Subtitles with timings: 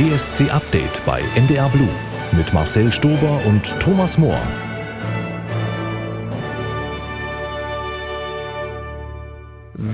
[0.00, 1.90] ESC Update bei NDR Blue
[2.32, 4.40] mit Marcel Stober und Thomas Mohr.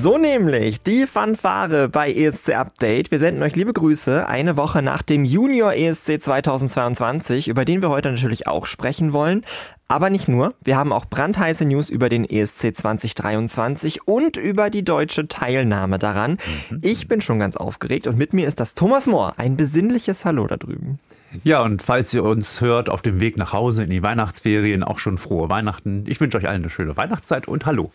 [0.06, 3.10] So nämlich die Fanfare bei ESC Update.
[3.10, 7.88] Wir senden euch liebe Grüße eine Woche nach dem Junior ESC 2022, über den wir
[7.88, 9.42] heute natürlich auch sprechen wollen.
[9.88, 14.84] Aber nicht nur, wir haben auch brandheiße News über den ESC 2023 und über die
[14.84, 16.38] deutsche Teilnahme daran.
[16.70, 16.82] Mhm.
[16.82, 19.34] Ich bin schon ganz aufgeregt und mit mir ist das Thomas Mohr.
[19.38, 20.98] Ein besinnliches Hallo da drüben.
[21.42, 25.00] Ja, und falls ihr uns hört auf dem Weg nach Hause in die Weihnachtsferien, auch
[25.00, 26.04] schon frohe Weihnachten.
[26.06, 27.90] Ich wünsche euch allen eine schöne Weihnachtszeit und Hallo.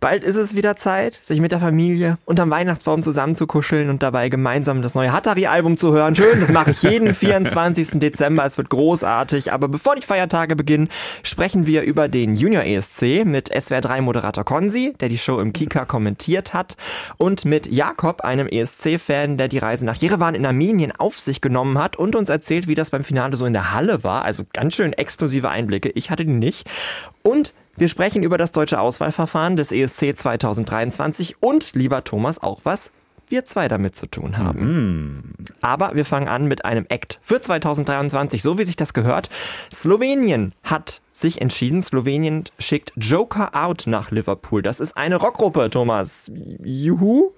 [0.00, 4.80] Bald ist es wieder Zeit, sich mit der Familie unterm Weihnachtsbaum zusammenzukuscheln und dabei gemeinsam
[4.80, 6.16] das neue Hatari-Album zu hören.
[6.16, 8.00] Schön, das mache ich jeden 24.
[8.00, 8.46] Dezember.
[8.46, 9.52] Es wird großartig.
[9.52, 10.88] Aber bevor die Feiertage beginnen,
[11.22, 16.54] sprechen wir über den Junior ESC mit SWR3-Moderator Konzi, der die Show im Kika kommentiert
[16.54, 16.78] hat,
[17.18, 21.76] und mit Jakob, einem ESC-Fan, der die Reise nach Jerewan in Armenien auf sich genommen
[21.76, 24.24] hat und uns erzählt, wie das beim Finale so in der Halle war.
[24.24, 25.90] Also ganz schön exklusive Einblicke.
[25.90, 26.66] Ich hatte die nicht.
[27.22, 32.90] Und wir sprechen über das deutsche Auswahlverfahren des ESC 2023 und, lieber Thomas, auch was
[33.26, 34.60] wir zwei damit zu tun haben.
[34.60, 35.22] Mhm.
[35.60, 39.30] Aber wir fangen an mit einem Act für 2023, so wie sich das gehört.
[39.72, 41.80] Slowenien hat sich entschieden.
[41.80, 44.62] Slowenien schickt Joker Out nach Liverpool.
[44.62, 46.30] Das ist eine Rockgruppe, Thomas.
[46.62, 47.32] Juhu.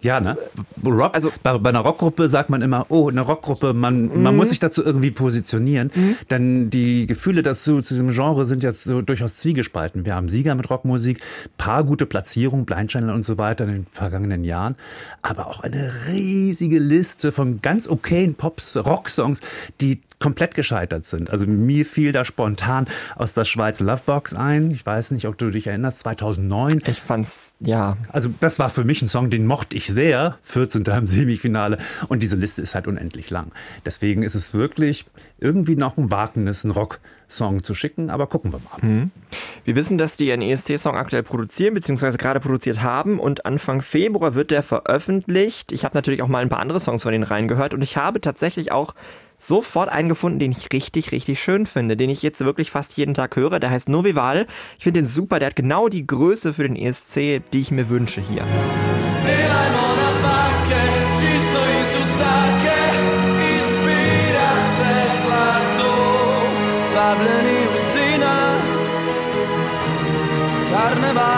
[0.00, 0.36] Ja, ne?
[0.84, 4.22] Rock, also, bei, bei, einer Rockgruppe sagt man immer, oh, eine Rockgruppe, man, mhm.
[4.22, 5.90] man muss sich dazu irgendwie positionieren.
[5.94, 6.16] Mhm.
[6.30, 10.04] Denn die Gefühle dazu, zu diesem Genre sind jetzt so durchaus zwiegespalten.
[10.04, 11.20] Wir haben Sieger mit Rockmusik,
[11.56, 14.76] paar gute Platzierungen, Blind Channel und so weiter in den vergangenen Jahren,
[15.22, 19.40] aber auch eine riesige Liste von ganz okayen Pops, Rocksongs,
[19.80, 21.30] die komplett gescheitert sind.
[21.30, 22.86] Also mir fiel da spontan
[23.16, 24.70] aus der Schweiz Lovebox ein.
[24.70, 26.82] Ich weiß nicht, ob du dich erinnerst, 2009.
[26.86, 27.96] Ich fand's, ja.
[28.10, 30.36] Also das war für mich ein Song, den mochte ich sehr.
[30.42, 30.82] 14.
[30.84, 31.78] im Semifinale.
[32.08, 33.52] Und diese Liste ist halt unendlich lang.
[33.84, 35.04] Deswegen ist es wirklich
[35.38, 38.08] irgendwie noch ein Wagnis, ein Rock-Song zu schicken.
[38.08, 38.86] Aber gucken wir mal.
[38.88, 39.10] Mhm.
[39.64, 43.20] Wir wissen, dass die einen ESC-Song aktuell produzieren, beziehungsweise gerade produziert haben.
[43.20, 45.72] Und Anfang Februar wird der veröffentlicht.
[45.72, 47.74] Ich habe natürlich auch mal ein paar andere Songs von denen reingehört.
[47.74, 48.94] Und ich habe tatsächlich auch
[49.38, 53.14] sofort einen gefunden, den ich richtig, richtig schön finde, den ich jetzt wirklich fast jeden
[53.14, 53.60] Tag höre.
[53.60, 54.46] Der heißt Novival.
[54.78, 57.88] Ich finde den super, der hat genau die Größe für den ESC, die ich mir
[57.88, 58.44] wünsche hier.
[70.70, 71.35] Carnaval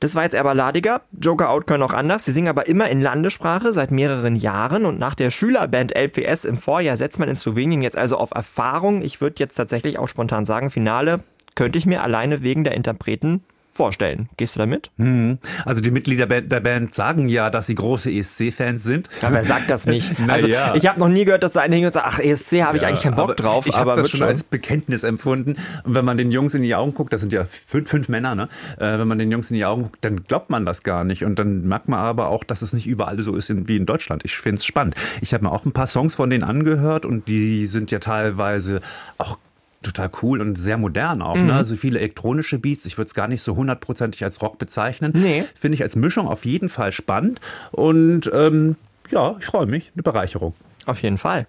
[0.00, 1.02] das war jetzt eher balladiger.
[1.12, 2.24] Joker Out können auch anders.
[2.24, 6.56] Sie singen aber immer in Landessprache seit mehreren Jahren und nach der Schülerband LPS im
[6.56, 9.02] Vorjahr setzt man in Slowenien jetzt also auf Erfahrung.
[9.02, 11.20] Ich würde jetzt tatsächlich auch spontan sagen, Finale
[11.54, 14.28] könnte ich mir alleine wegen der Interpreten vorstellen.
[14.36, 14.90] Gehst du damit?
[14.98, 15.38] Hm.
[15.64, 19.08] Also die Mitglieder der Band sagen ja, dass sie große ESC-Fans sind.
[19.22, 20.12] Aber wer sagt das nicht?
[20.28, 20.74] also ja.
[20.74, 22.82] ich habe noch nie gehört, dass da einer hingeht und sagt, ach ESC habe ich
[22.82, 23.66] ja, eigentlich keinen Bock drauf.
[23.66, 25.56] Ich habe das schon, schon als Bekenntnis empfunden.
[25.84, 28.34] Und wenn man den Jungs in die Augen guckt, das sind ja fünf, fünf Männer,
[28.34, 28.48] ne?
[28.78, 31.24] Äh, wenn man den Jungs in die Augen guckt, dann glaubt man das gar nicht.
[31.24, 34.24] Und dann merkt man aber auch, dass es nicht überall so ist wie in Deutschland.
[34.24, 34.96] Ich finde es spannend.
[35.20, 38.80] Ich habe mir auch ein paar Songs von denen angehört und die sind ja teilweise
[39.18, 39.38] auch
[39.82, 41.34] total cool und sehr modern auch.
[41.34, 41.42] Ne?
[41.42, 41.46] Mhm.
[41.48, 41.54] Ne?
[41.54, 42.86] Also viele elektronische Beats.
[42.86, 45.12] Ich würde es gar nicht so hundertprozentig als Rock bezeichnen.
[45.14, 45.44] Nee.
[45.54, 47.40] Finde ich als Mischung auf jeden Fall spannend.
[47.70, 48.76] Und ähm,
[49.10, 49.92] ja, ich freue mich.
[49.94, 50.54] Eine Bereicherung.
[50.86, 51.46] Auf jeden Fall.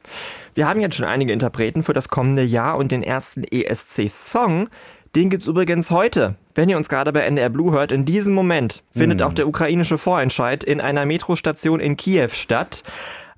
[0.53, 4.69] Wir haben jetzt schon einige Interpreten für das kommende Jahr und den ersten ESC-Song.
[5.15, 6.35] Den gibt es übrigens heute.
[6.55, 9.25] Wenn ihr uns gerade bei NDR Blue hört, in diesem Moment findet mhm.
[9.25, 12.83] auch der ukrainische Vorentscheid in einer Metrostation in Kiew statt.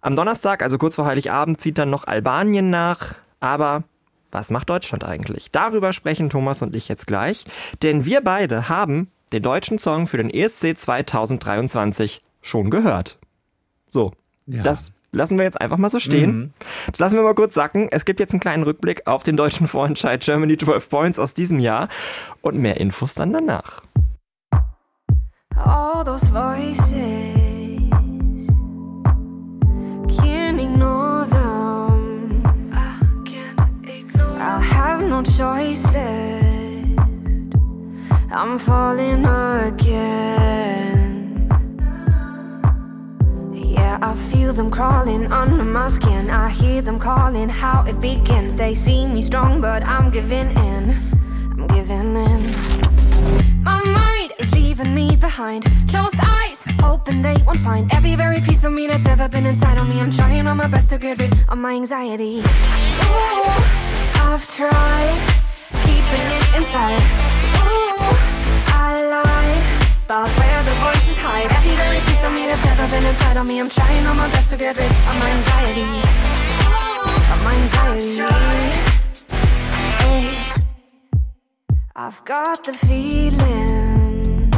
[0.01, 3.15] Am Donnerstag, also kurz vor Heiligabend, zieht dann noch Albanien nach.
[3.39, 3.83] Aber
[4.33, 5.51] was macht Deutschland eigentlich?
[5.51, 7.45] Darüber sprechen Thomas und ich jetzt gleich,
[7.81, 13.17] denn wir beide haben den deutschen Song für den ESC 2023 schon gehört.
[13.89, 14.11] So,
[14.47, 14.63] ja.
[14.63, 16.35] das lassen wir jetzt einfach mal so stehen.
[16.35, 16.53] Mhm.
[16.88, 17.88] Das lassen wir mal kurz sacken.
[17.91, 21.59] Es gibt jetzt einen kleinen Rückblick auf den deutschen Vorentscheid Germany 12 Points aus diesem
[21.59, 21.88] Jahr
[22.41, 23.83] und mehr Infos dann danach.
[25.55, 27.43] All those voices
[35.09, 37.00] no choice left.
[38.32, 41.50] I'm falling again.
[43.53, 46.29] Yeah, I feel them crawling under my skin.
[46.29, 48.55] I hear them calling how it begins.
[48.55, 51.11] They see me strong, but I'm giving in.
[51.52, 53.64] I'm giving in.
[53.64, 55.66] My mind is leaving me behind.
[55.90, 59.78] Closed eyes, hoping they won't find every very piece of me that's ever been inside
[59.78, 59.99] of me.
[59.99, 62.40] I'm trying on my best to get rid of my anxiety.
[62.40, 63.83] Ooh.
[64.34, 65.14] I've tried
[65.85, 67.03] keeping it inside.
[67.62, 68.18] Ooh,
[68.74, 69.62] I lied
[70.06, 71.52] about where the voices hide.
[71.52, 73.59] Every very piece of me that's ever been inside on me.
[73.59, 75.85] I'm trying all my best to get rid of my anxiety.
[77.32, 78.26] Of my anxiety.
[80.02, 80.34] Hey.
[81.96, 84.50] I've got the feeling,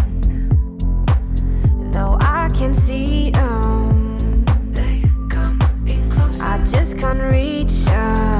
[1.91, 4.45] though I can see them.
[4.71, 6.43] They coming closer.
[6.43, 8.34] I just can't reach them.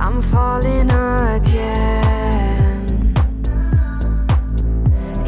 [0.00, 2.86] I'm falling again.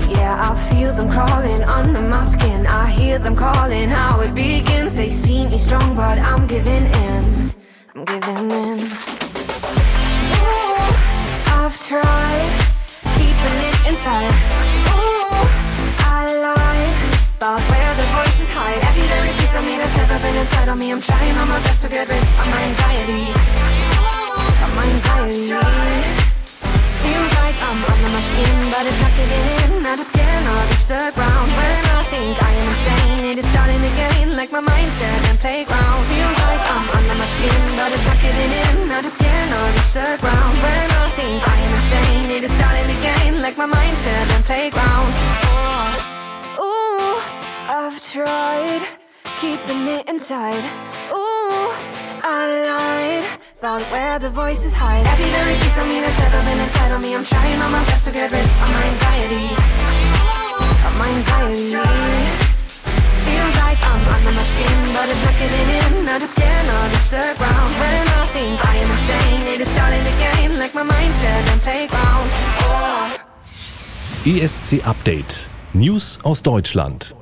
[0.09, 2.69] Yeah, I feel them crawling under my skin.
[2.69, 4.95] I hear them calling how it begins.
[4.95, 7.53] They see me strong, but I'm giving in.
[7.97, 8.79] I'm giving in.
[10.39, 10.79] Ooh,
[11.59, 12.51] I've tried
[13.19, 14.31] keeping it inside.
[14.95, 15.49] Ooh,
[15.99, 16.95] I lied
[17.39, 18.79] about where the voices hide.
[18.87, 20.93] Every very piece of me that's ever been inside of me.
[20.93, 24.00] I'm trying all my best to get rid of my anxiety.
[24.81, 25.53] Anxiety.
[27.05, 29.87] Feels like I'm under my skin, but it's not getting in.
[29.87, 33.25] I just cannot reach the ground when I think I am insane.
[33.31, 36.01] It is starting again, like my mindset and playground.
[36.09, 38.77] Feels like I'm under my skin, but it's not getting in.
[38.91, 42.31] I just cannot reach the ground when I think I am insane.
[42.37, 45.13] It is starting again, like my mindset and playground.
[46.59, 47.17] Ooh,
[47.69, 48.83] I've tried
[49.41, 50.65] keeping it inside.
[51.13, 51.69] Ooh,
[52.23, 52.41] I
[52.71, 53.27] lied
[53.61, 55.05] about where the voices hide.
[55.07, 57.15] Every very piece of me that's ever been inside of me.
[57.15, 59.47] I'm trying all my best to get rid of my anxiety.
[60.89, 61.77] Of my anxiety.
[63.29, 66.09] Feels like I'm under my skin, but it's not getting in.
[66.09, 69.43] I just cannot reach the ground when I think I am insane.
[69.53, 72.29] It is starting again, like my mindset and playground.
[72.65, 73.13] Oh.
[74.25, 75.49] ESC Update.
[75.75, 77.20] News aus Deutschland.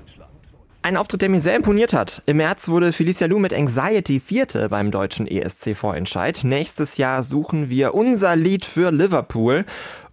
[0.89, 2.23] Ein Auftritt, der mir sehr imponiert hat.
[2.25, 6.45] Im März wurde Felicia Lu mit Anxiety Vierte beim deutschen ESC-Vorentscheid.
[6.45, 9.67] Nächstes Jahr suchen wir unser Lied für Liverpool.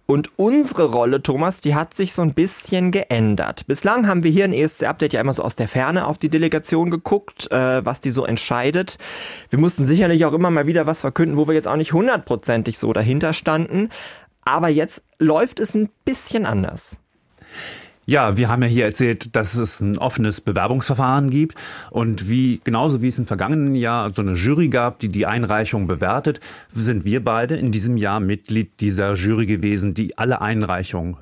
[0.04, 3.66] Und unsere Rolle, Thomas, die hat sich so ein bisschen geändert.
[3.66, 6.90] Bislang haben wir hier ein ESC-Update ja immer so aus der Ferne auf die Delegation
[6.90, 8.98] geguckt, äh, was die so entscheidet.
[9.48, 12.78] Wir mussten sicherlich auch immer mal wieder was verkünden, wo wir jetzt auch nicht hundertprozentig
[12.78, 13.88] so dahinter standen.
[14.44, 16.98] Aber jetzt läuft es ein bisschen anders.
[18.08, 21.56] Ja, wir haben ja hier erzählt, dass es ein offenes Bewerbungsverfahren gibt
[21.90, 25.88] und wie genauso wie es im vergangenen Jahr so eine Jury gab, die die Einreichung
[25.88, 26.38] bewertet,
[26.72, 31.16] sind wir beide in diesem Jahr Mitglied dieser Jury gewesen, die alle Einreichungen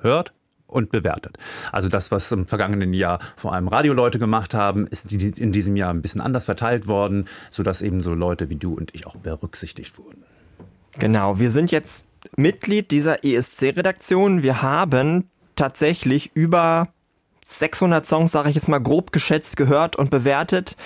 [0.00, 0.32] hört
[0.66, 1.36] und bewertet.
[1.70, 5.92] Also das, was im vergangenen Jahr vor allem Radioleute gemacht haben, ist in diesem Jahr
[5.92, 9.98] ein bisschen anders verteilt worden, sodass eben so Leute wie du und ich auch berücksichtigt
[9.98, 10.22] wurden.
[10.98, 14.42] Genau, wir sind jetzt Mitglied dieser ESC-Redaktion.
[14.42, 16.88] Wir haben tatsächlich über
[17.48, 20.76] 600 Songs, sage ich jetzt mal grob geschätzt, gehört und bewertet.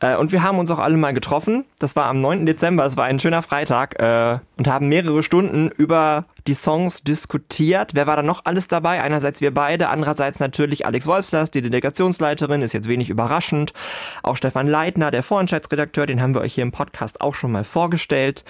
[0.00, 1.66] Äh, und wir haben uns auch alle mal getroffen.
[1.78, 2.46] Das war am 9.
[2.46, 7.92] Dezember, es war ein schöner Freitag äh, und haben mehrere Stunden über die Songs diskutiert.
[7.94, 9.02] Wer war da noch alles dabei?
[9.02, 13.74] Einerseits wir beide, andererseits natürlich Alex Wolfslers, die Delegationsleiterin, ist jetzt wenig überraschend.
[14.22, 17.64] Auch Stefan Leitner, der Vorentscheidsredakteur, den haben wir euch hier im Podcast auch schon mal
[17.64, 18.42] vorgestellt.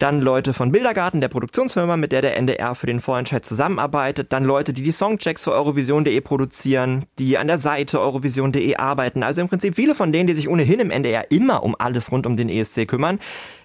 [0.00, 4.32] Dann Leute von Bildergarten, der Produktionsfirma, mit der der NDR für den Vorentscheid zusammenarbeitet.
[4.32, 9.22] Dann Leute, die die Songchecks für Eurovision.de produzieren, die an der Seite Eurovision.de arbeiten.
[9.22, 12.26] Also im Prinzip viele von denen, die sich ohnehin im NDR immer um alles rund
[12.26, 13.20] um den ESC kümmern,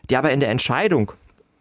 [0.10, 1.14] die aber in der Entscheidung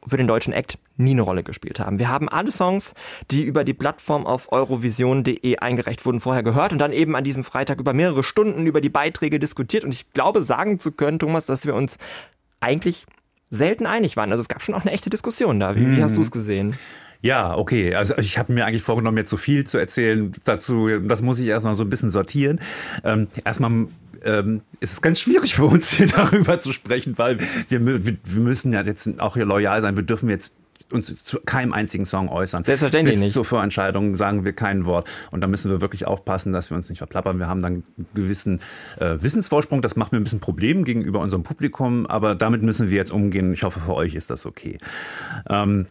[0.05, 2.01] für den deutschen Act nie eine Rolle gespielt haben.
[2.01, 2.95] Wir haben alle Songs,
[3.31, 7.45] die über die Plattform auf eurovision.de eingereicht wurden, vorher gehört und dann eben an diesem
[7.45, 9.85] Freitag über mehrere Stunden über die Beiträge diskutiert.
[9.85, 11.97] Und ich glaube, sagen zu können, Thomas, dass wir uns
[12.59, 13.07] eigentlich
[13.55, 14.31] selten einig waren.
[14.31, 15.77] Also es gab schon auch eine echte Diskussion da.
[15.77, 16.77] Wie, wie hast du es gesehen?
[17.23, 17.95] Ja, okay.
[17.95, 20.89] Also ich habe mir eigentlich vorgenommen, jetzt so viel zu erzählen dazu.
[21.01, 22.61] Das muss ich erstmal so ein bisschen sortieren.
[23.03, 23.87] Ähm, erstmal
[24.25, 28.73] ähm, ist es ganz schwierig für uns hier darüber zu sprechen, weil wir, wir müssen
[28.73, 29.97] ja jetzt auch hier loyal sein.
[29.97, 30.55] Wir dürfen jetzt
[30.93, 32.65] uns zu keinem einzigen Song äußern.
[32.65, 33.33] Selbstverständlich Bis nicht.
[33.33, 35.09] zur Vorentscheidung sagen wir kein Wort.
[35.31, 37.39] Und da müssen wir wirklich aufpassen, dass wir uns nicht verplappern.
[37.39, 38.61] Wir haben dann einen gewissen
[39.01, 39.83] äh, Wissensvorsprung.
[39.83, 43.53] Das macht mir ein bisschen Problem gegenüber unserem Publikum, aber damit müssen wir jetzt umgehen.
[43.53, 44.79] Ich hoffe, für euch ist das okay.
[45.49, 45.87] Ähm,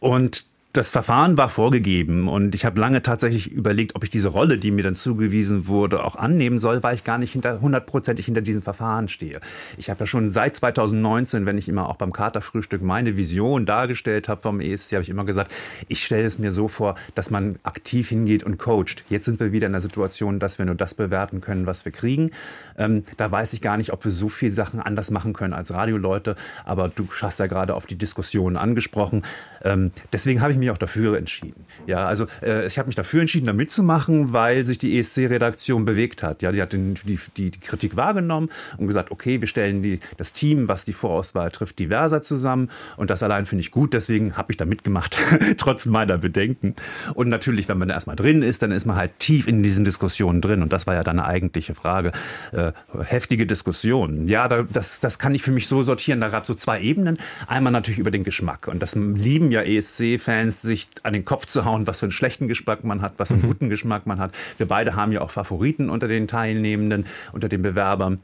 [0.00, 4.58] und das Verfahren war vorgegeben und ich habe lange tatsächlich überlegt, ob ich diese Rolle,
[4.58, 8.40] die mir dann zugewiesen wurde, auch annehmen soll, weil ich gar nicht hinter hundertprozentig hinter
[8.40, 9.38] diesem Verfahren stehe.
[9.78, 14.28] Ich habe ja schon seit 2019, wenn ich immer auch beim Katerfrühstück meine Vision dargestellt
[14.28, 15.54] habe vom ESC, habe ich immer gesagt,
[15.86, 19.04] ich stelle es mir so vor, dass man aktiv hingeht und coacht.
[19.08, 21.92] Jetzt sind wir wieder in der Situation, dass wir nur das bewerten können, was wir
[21.92, 22.32] kriegen.
[22.76, 25.72] Ähm, da weiß ich gar nicht, ob wir so viele Sachen anders machen können als
[25.72, 29.22] Radioleute, aber du hast ja gerade auf die Diskussion angesprochen.
[29.62, 31.64] Ähm, deswegen habe ich mich mich auch dafür entschieden.
[31.86, 36.22] Ja, also äh, ich habe mich dafür entschieden, da mitzumachen, weil sich die ESC-Redaktion bewegt
[36.22, 36.42] hat.
[36.42, 40.00] Ja, die hat den, die, die, die, Kritik wahrgenommen und gesagt, okay, wir stellen die,
[40.16, 42.70] das Team, was die Vorauswahl trifft, diverser zusammen.
[42.96, 45.16] Und das allein finde ich gut, deswegen habe ich da mitgemacht,
[45.56, 46.74] trotz meiner Bedenken.
[47.14, 49.84] Und natürlich, wenn man da erstmal drin ist, dann ist man halt tief in diesen
[49.84, 50.62] Diskussionen drin.
[50.62, 52.12] Und das war ja deine eigentliche Frage.
[52.52, 52.72] Äh,
[53.04, 54.28] heftige Diskussionen.
[54.28, 56.20] Ja, da, das, das kann ich für mich so sortieren.
[56.20, 57.18] Da gab es so zwei Ebenen.
[57.46, 58.68] Einmal natürlich über den Geschmack.
[58.68, 62.48] Und das lieben ja ESC-Fans, sich an den Kopf zu hauen, was für einen schlechten
[62.48, 63.48] Geschmack man hat, was für einen mhm.
[63.48, 64.32] guten Geschmack man hat.
[64.58, 68.20] Wir beide haben ja auch Favoriten unter den Teilnehmenden, unter den Bewerbern.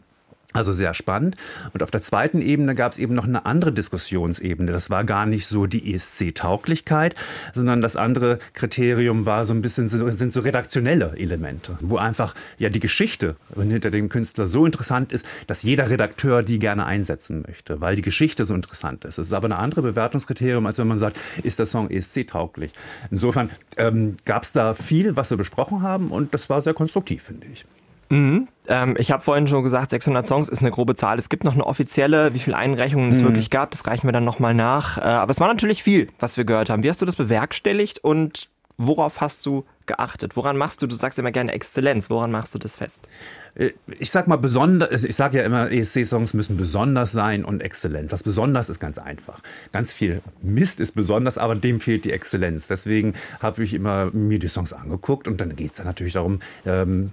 [0.52, 1.36] Also sehr spannend.
[1.72, 4.72] Und auf der zweiten Ebene gab es eben noch eine andere Diskussionsebene.
[4.72, 7.14] Das war gar nicht so die ESC-Tauglichkeit,
[7.54, 12.68] sondern das andere Kriterium war so ein bisschen, sind so redaktionelle Elemente, wo einfach ja
[12.68, 17.80] die Geschichte hinter dem Künstler so interessant ist, dass jeder Redakteur die gerne einsetzen möchte,
[17.80, 19.18] weil die Geschichte so interessant ist.
[19.18, 22.72] Es ist aber eine andere Bewertungskriterium, als wenn man sagt, ist der Song ESC-tauglich.
[23.10, 27.22] Insofern ähm, gab es da viel, was wir besprochen haben und das war sehr konstruktiv,
[27.22, 27.64] finde ich.
[28.10, 28.48] Mhm.
[28.68, 31.18] Ähm, ich habe vorhin schon gesagt, 600 Songs ist eine grobe Zahl.
[31.18, 33.26] Es gibt noch eine offizielle, wie viele Einreichungen es mhm.
[33.26, 33.70] wirklich gab.
[33.70, 34.98] Das reichen wir dann nochmal nach.
[34.98, 36.82] Äh, aber es war natürlich viel, was wir gehört haben.
[36.82, 40.36] Wie hast du das bewerkstelligt und worauf hast du geachtet?
[40.36, 43.06] Woran machst du, du sagst immer gerne Exzellenz, woran machst du das fest?
[43.54, 48.12] Äh, ich sag mal besonders, ich sage ja immer, ESC-Songs müssen besonders sein und exzellent.
[48.12, 49.40] Das besonders ist ganz einfach.
[49.72, 52.66] Ganz viel Mist ist besonders, aber dem fehlt die Exzellenz.
[52.66, 57.12] Deswegen habe ich immer mir die Songs angeguckt und dann geht es natürlich darum, ähm,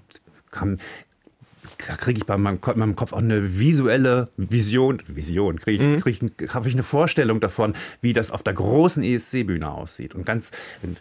[0.58, 0.80] kann,
[1.78, 6.00] kriege ich bei meinem, meinem, Kopf auch eine visuelle Vision, Vision, kriege ich, mhm.
[6.00, 10.16] krieg habe ich eine Vorstellung davon, wie das auf der großen ESC-Bühne aussieht.
[10.16, 10.52] Und ganz,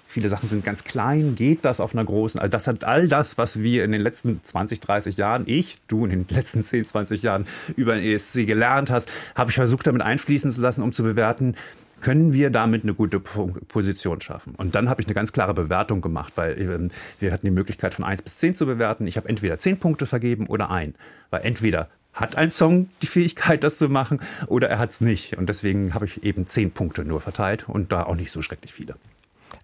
[0.06, 3.38] viele Sachen sind ganz klein, geht das auf einer großen, also das hat all das,
[3.38, 7.22] was wir in den letzten 20, 30 Jahren, ich, du in den letzten 10, 20
[7.22, 7.46] Jahren
[7.76, 11.54] über den ESC gelernt hast, habe ich versucht damit einfließen zu lassen, um zu bewerten,
[12.00, 14.54] können wir damit eine gute Position schaffen.
[14.56, 17.94] Und dann habe ich eine ganz klare Bewertung gemacht, weil ähm, wir hatten die Möglichkeit
[17.94, 19.06] von 1 bis 10 zu bewerten.
[19.06, 20.94] Ich habe entweder 10 Punkte vergeben oder ein.
[21.30, 25.36] Weil entweder hat ein Song die Fähigkeit, das zu machen, oder er hat es nicht.
[25.36, 28.72] Und deswegen habe ich eben 10 Punkte nur verteilt und da auch nicht so schrecklich
[28.72, 28.94] viele.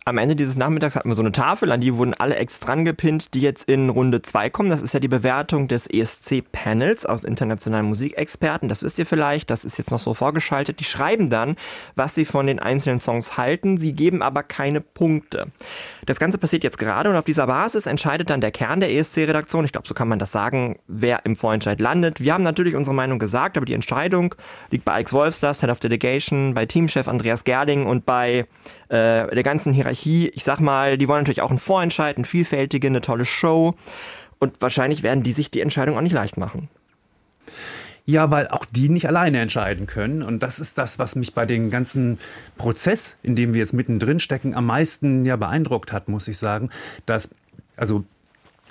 [0.04, 2.84] Am Ende dieses Nachmittags hatten wir so eine Tafel, an die wurden alle Ex dran
[2.84, 4.68] gepinnt, die jetzt in Runde 2 kommen.
[4.68, 8.68] Das ist ja die Bewertung des ESC-Panels aus internationalen Musikexperten.
[8.68, 10.80] Das wisst ihr vielleicht, das ist jetzt noch so vorgeschaltet.
[10.80, 11.54] Die schreiben dann,
[11.94, 13.78] was sie von den einzelnen Songs halten.
[13.78, 15.52] Sie geben aber keine Punkte.
[16.04, 19.64] Das Ganze passiert jetzt gerade und auf dieser Basis entscheidet dann der Kern der ESC-Redaktion.
[19.64, 22.20] Ich glaube, so kann man das sagen, wer im Vorentscheid landet.
[22.20, 24.34] Wir haben natürlich unsere Meinung gesagt, aber die Entscheidung
[24.70, 28.48] liegt bei Alex Wolfslast, Head of Delegation, bei Teamchef Andreas Gerling und bei
[28.92, 30.28] äh, der ganzen Hierarchie.
[30.34, 33.74] Ich sag mal, die wollen natürlich auch einen Vorentscheid, eine vielfältige, eine tolle Show.
[34.38, 36.68] Und wahrscheinlich werden die sich die Entscheidung auch nicht leicht machen.
[38.04, 40.22] Ja, weil auch die nicht alleine entscheiden können.
[40.22, 42.18] Und das ist das, was mich bei dem ganzen
[42.58, 46.68] Prozess, in dem wir jetzt mittendrin stecken, am meisten ja beeindruckt hat, muss ich sagen.
[47.06, 47.30] Dass,
[47.76, 48.04] also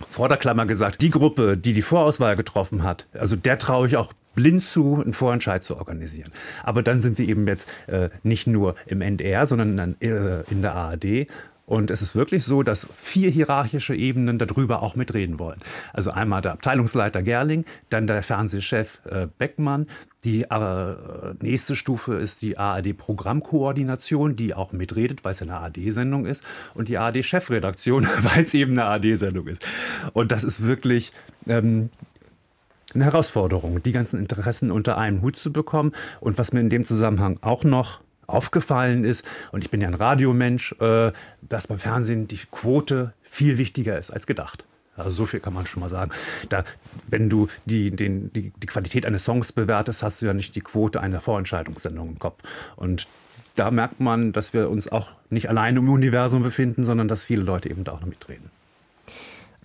[0.08, 3.98] vor der Klammer gesagt, die Gruppe, die die Vorauswahl getroffen hat, also der traue ich
[3.98, 6.32] auch blind zu, einen Vorentscheid zu organisieren.
[6.64, 10.62] Aber dann sind wir eben jetzt äh, nicht nur im NDR, sondern dann, äh, in
[10.62, 11.28] der ARD.
[11.72, 15.62] Und es ist wirklich so, dass vier hierarchische Ebenen darüber auch mitreden wollen.
[15.94, 19.88] Also einmal der Abteilungsleiter Gerling, dann der Fernsehchef äh, Beckmann.
[20.26, 20.96] Die äh,
[21.40, 26.44] nächste Stufe ist die ARD-Programmkoordination, die auch mitredet, weil es eine ARD-Sendung ist.
[26.74, 29.66] Und die ARD-Chefredaktion, weil es eben eine ARD-Sendung ist.
[30.12, 31.14] Und das ist wirklich
[31.48, 31.90] ähm,
[32.94, 35.94] eine Herausforderung, die ganzen Interessen unter einen Hut zu bekommen.
[36.20, 39.94] Und was mir in dem Zusammenhang auch noch aufgefallen ist, und ich bin ja ein
[39.94, 44.66] Radiomensch, äh, dass beim Fernsehen die Quote viel wichtiger ist als gedacht.
[44.96, 46.12] Also so viel kann man schon mal sagen.
[46.50, 46.64] Da,
[47.08, 50.62] wenn du die, den, die, die Qualität eines Songs bewertest, hast du ja nicht die
[50.62, 52.44] Quote einer Vorentscheidungssendung im Kopf.
[52.76, 53.08] Und
[53.56, 57.44] da merkt man, dass wir uns auch nicht alleine im Universum befinden, sondern dass viele
[57.44, 58.50] Leute eben da auch noch mitreden.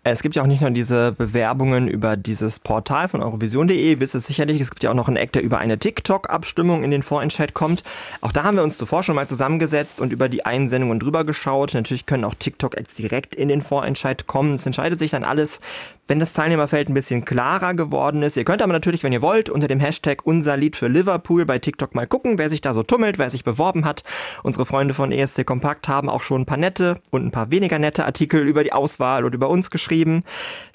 [0.08, 4.20] Es gibt ja auch nicht nur diese Bewerbungen über dieses Portal von Eurovision.de, wisst ihr
[4.20, 7.54] sicherlich, es gibt ja auch noch einen Eck, der über eine TikTok-Abstimmung in den Vorentscheid
[7.54, 7.82] kommt.
[8.20, 11.74] Auch da haben wir uns zuvor schon mal zusammengesetzt und über die Einsendungen drüber geschaut.
[11.74, 14.54] Natürlich können auch TikTok-Acts direkt in den Vorentscheid kommen.
[14.54, 15.60] Es entscheidet sich dann alles
[16.08, 18.36] wenn das Teilnehmerfeld ein bisschen klarer geworden ist.
[18.36, 21.58] Ihr könnt aber natürlich, wenn ihr wollt, unter dem Hashtag unser Lied für Liverpool bei
[21.58, 24.04] TikTok mal gucken, wer sich da so tummelt, wer sich beworben hat.
[24.42, 27.78] Unsere Freunde von ESC Kompakt haben auch schon ein paar nette und ein paar weniger
[27.78, 29.95] nette Artikel über die Auswahl und über uns geschrieben.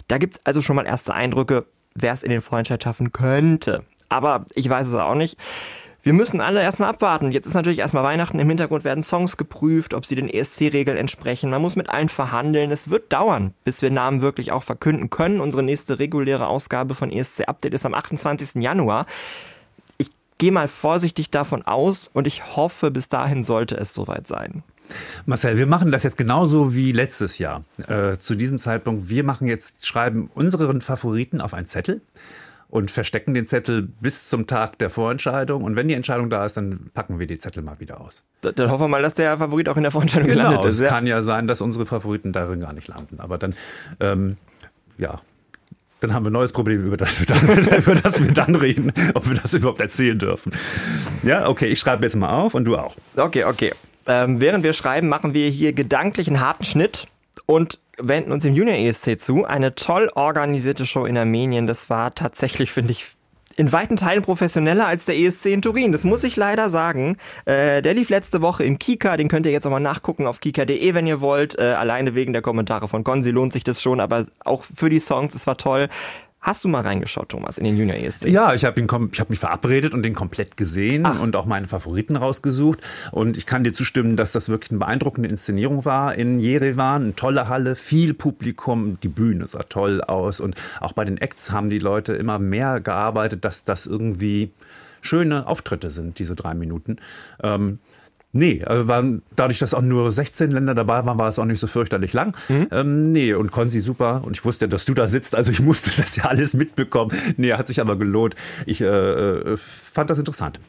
[0.07, 3.83] Da gibt's also schon mal erste Eindrücke, wer es in den Vorentscheid schaffen könnte.
[4.09, 5.37] Aber ich weiß es auch nicht.
[6.03, 7.31] Wir müssen alle erstmal abwarten.
[7.31, 8.39] Jetzt ist natürlich erstmal Weihnachten.
[8.39, 11.51] Im Hintergrund werden Songs geprüft, ob sie den ESC-Regeln entsprechen.
[11.51, 12.71] Man muss mit allen verhandeln.
[12.71, 15.39] Es wird dauern, bis wir Namen wirklich auch verkünden können.
[15.39, 18.63] Unsere nächste reguläre Ausgabe von ESC Update ist am 28.
[18.63, 19.05] Januar.
[19.99, 20.09] Ich
[20.39, 24.63] gehe mal vorsichtig davon aus und ich hoffe, bis dahin sollte es soweit sein.
[25.25, 27.63] Marcel, wir machen das jetzt genauso wie letztes Jahr.
[27.87, 32.01] Äh, zu diesem Zeitpunkt, wir machen jetzt, schreiben unseren Favoriten auf einen Zettel
[32.71, 35.63] und verstecken den Zettel bis zum Tag der Vorentscheidung.
[35.63, 38.23] Und wenn die Entscheidung da ist, dann packen wir die Zettel mal wieder aus.
[38.39, 40.81] Dann hoffen wir mal, dass der Favorit auch in der Vorentscheidung genau, gelandet ist.
[40.81, 43.19] Es kann ja sein, dass unsere Favoriten darin gar nicht landen.
[43.19, 43.55] Aber dann,
[43.99, 44.37] ähm,
[44.97, 45.19] ja,
[45.99, 48.93] dann haben wir ein neues Problem, über das, wir dann, über das wir dann reden,
[49.15, 50.53] ob wir das überhaupt erzählen dürfen.
[51.23, 52.95] Ja, okay, ich schreibe jetzt mal auf und du auch.
[53.17, 53.73] Okay, okay.
[54.07, 57.07] Ähm, während wir schreiben, machen wir hier gedanklich einen harten Schnitt
[57.45, 59.45] und wenden uns dem Junior ESC zu.
[59.45, 61.67] Eine toll organisierte Show in Armenien.
[61.67, 63.05] Das war tatsächlich, finde ich,
[63.57, 65.91] in weiten Teilen professioneller als der ESC in Turin.
[65.91, 67.17] Das muss ich leider sagen.
[67.45, 69.17] Äh, der lief letzte Woche im Kika.
[69.17, 71.57] Den könnt ihr jetzt nochmal nachgucken auf kika.de, wenn ihr wollt.
[71.59, 74.99] Äh, alleine wegen der Kommentare von Konzi lohnt sich das schon, aber auch für die
[74.99, 75.89] Songs, es war toll.
[76.43, 78.27] Hast du mal reingeschaut, Thomas, in den Junior ESC?
[78.27, 81.21] Ja, ich habe hab mich verabredet und den komplett gesehen Ach.
[81.21, 82.79] und auch meine Favoriten rausgesucht.
[83.11, 87.03] Und ich kann dir zustimmen, dass das wirklich eine beeindruckende Inszenierung war in Jerewan.
[87.03, 90.39] Eine tolle Halle, viel Publikum, die Bühne sah toll aus.
[90.39, 94.49] Und auch bei den Acts haben die Leute immer mehr gearbeitet, dass das irgendwie
[95.01, 96.97] schöne Auftritte sind, diese drei Minuten.
[97.43, 97.77] Ähm,
[98.33, 101.59] Nee, also waren, dadurch, dass auch nur 16 Länder dabei waren, war es auch nicht
[101.59, 102.35] so fürchterlich lang.
[102.47, 102.67] Mhm.
[102.71, 104.21] Ähm, nee, und Konzi super.
[104.23, 107.11] Und ich wusste, dass du da sitzt, also ich musste das ja alles mitbekommen.
[107.37, 108.35] Nee, hat sich aber gelohnt.
[108.65, 110.59] Ich äh, äh, fand das interessant.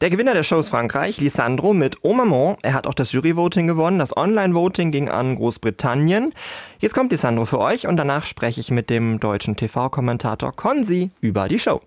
[0.00, 2.56] Der Gewinner der Show ist Frankreich, Lisandro mit Au Maman.
[2.62, 3.98] Er hat auch das Jury-Voting gewonnen.
[3.98, 6.32] Das Online-Voting ging an Großbritannien.
[6.78, 11.48] Jetzt kommt Lisandro für euch und danach spreche ich mit dem deutschen TV-Kommentator Konzi über
[11.48, 11.80] die Show.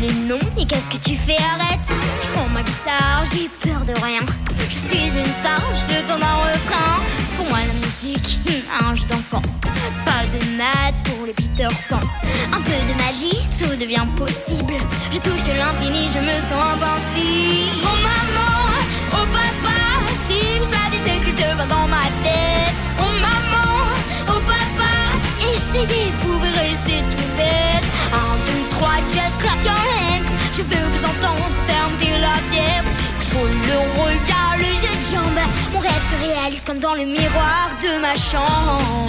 [0.00, 1.80] Les noms et qu'est-ce que tu fais Arrête.
[1.88, 4.20] Je prends ma guitare, j'ai peur de rien.
[4.58, 7.02] Je suis une star, je te donne un refrain.
[7.36, 8.38] Pour moi la musique,
[8.80, 9.42] un jeu d'enfant.
[10.04, 12.00] Pas de maths pour les Peter Pan.
[12.52, 14.74] Un peu de magie, tout devient possible.
[15.10, 17.82] Je touche l'infini, je me sens invincible.
[17.82, 18.54] Oh maman,
[19.12, 19.78] oh papa
[20.28, 22.74] Si vous savez ce qu'il se passe dans ma tête.
[23.00, 23.70] Oh maman,
[24.28, 24.90] oh papa
[25.54, 27.17] Essayez, vous verrez, c'est tout
[29.08, 32.84] just clap your hands Je veux vous entendre, fermer la bière
[33.30, 37.70] Faut le regard, le jeu de jambes Mon rêve se réalise comme dans le miroir
[37.82, 39.08] de ma chambre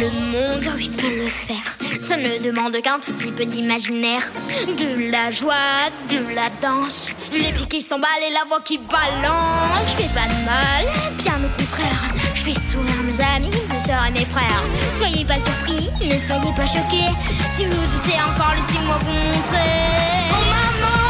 [0.00, 1.76] le monde, oui, peut le faire.
[2.00, 4.22] Ça ne demande qu'un tout petit peu d'imaginaire.
[4.66, 7.08] De la joie, de la danse.
[7.32, 9.88] Les pieds qui s'emballent et la voix qui balance.
[9.88, 10.86] Je fais pas de mal,
[11.18, 12.29] bien au contraire.
[12.40, 14.62] Je fais sourire mes amis, mes soeurs et mes frères.
[14.94, 17.12] Soyez pas surpris, ne soyez pas choqués.
[17.50, 19.76] Si vous doutez encore, laissez-moi vous montrer.
[20.32, 21.02] Oh maman,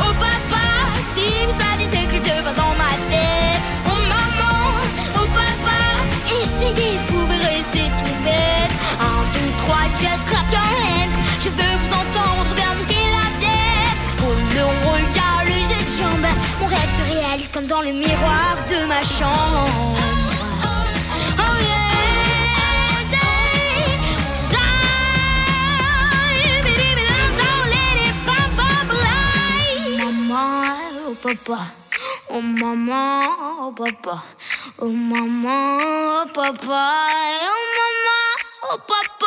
[0.00, 0.64] oh papa,
[1.12, 3.60] si vous savez ce qu'il se passe dans ma tête.
[3.84, 4.56] Oh maman,
[5.16, 5.80] oh papa,
[6.40, 8.74] essayez, vous verrez, c'est tout bête.
[9.04, 11.14] Un, deux, trois, just clap your hands.
[11.44, 14.00] Je veux vous entendre, monter la tête.
[14.16, 16.32] Faut le regard, le jeu de jambes.
[16.58, 20.19] Mon rêve se réalise comme dans le miroir de ma chambre.
[31.20, 31.72] Papa,
[32.30, 33.28] oh maman,
[33.60, 34.24] oh papa,
[34.80, 36.82] oh maman, oh papa,
[37.44, 39.19] oh maman, oh papa,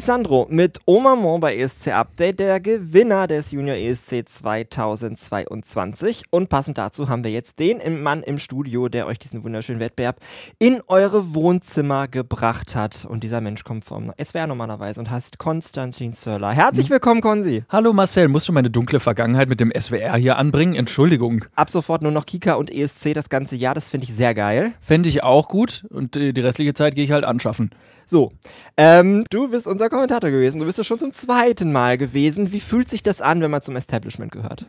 [0.00, 6.22] Lisandro mit Au Maman bei ESC Update, der Gewinner des Junior ESC 2022.
[6.30, 10.16] Und passend dazu haben wir jetzt den Mann im Studio, der euch diesen wunderschönen Wettbewerb
[10.58, 13.04] in eure Wohnzimmer gebracht hat.
[13.04, 16.52] Und dieser Mensch kommt vom SWR normalerweise und heißt Konstantin Zörler.
[16.52, 17.64] Herzlich willkommen, Konzi.
[17.68, 20.76] Hallo Marcel, musst du meine dunkle Vergangenheit mit dem SWR hier anbringen?
[20.76, 21.44] Entschuldigung.
[21.56, 24.72] Ab sofort nur noch Kika und ESC das ganze Jahr, das finde ich sehr geil.
[24.80, 27.68] Fände ich auch gut und äh, die restliche Zeit gehe ich halt anschaffen.
[28.10, 28.32] So,
[28.76, 30.58] ähm, du bist unser Kommentator gewesen.
[30.58, 32.50] Du bist ja schon zum zweiten Mal gewesen.
[32.50, 34.66] Wie fühlt sich das an, wenn man zum Establishment gehört?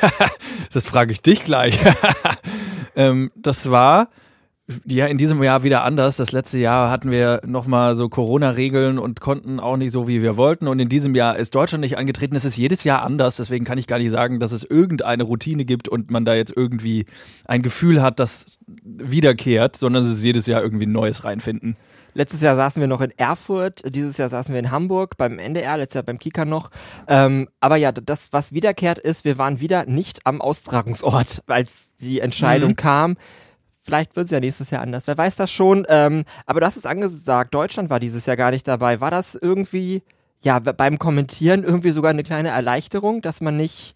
[0.72, 1.78] das frage ich dich gleich.
[2.96, 4.08] ähm, das war
[4.86, 6.16] ja in diesem Jahr wieder anders.
[6.16, 10.36] Das letzte Jahr hatten wir nochmal so Corona-Regeln und konnten auch nicht so, wie wir
[10.36, 10.66] wollten.
[10.66, 12.34] Und in diesem Jahr ist Deutschland nicht angetreten.
[12.34, 13.36] Es ist jedes Jahr anders.
[13.36, 16.52] Deswegen kann ich gar nicht sagen, dass es irgendeine Routine gibt und man da jetzt
[16.56, 17.04] irgendwie
[17.46, 21.76] ein Gefühl hat, das wiederkehrt, sondern es ist jedes Jahr irgendwie ein Neues reinfinden.
[22.14, 25.76] Letztes Jahr saßen wir noch in Erfurt, dieses Jahr saßen wir in Hamburg beim NDR,
[25.76, 26.70] letztes Jahr beim Kika noch.
[27.08, 32.20] Ähm, aber ja, das, was wiederkehrt ist, wir waren wieder nicht am Austragungsort, als die
[32.20, 32.76] Entscheidung mhm.
[32.76, 33.16] kam.
[33.82, 35.84] Vielleicht wird es ja nächstes Jahr anders, wer weiß das schon.
[35.88, 39.00] Ähm, aber du hast es angesagt, Deutschland war dieses Jahr gar nicht dabei.
[39.00, 40.02] War das irgendwie,
[40.40, 43.94] ja, beim Kommentieren irgendwie sogar eine kleine Erleichterung, dass man nicht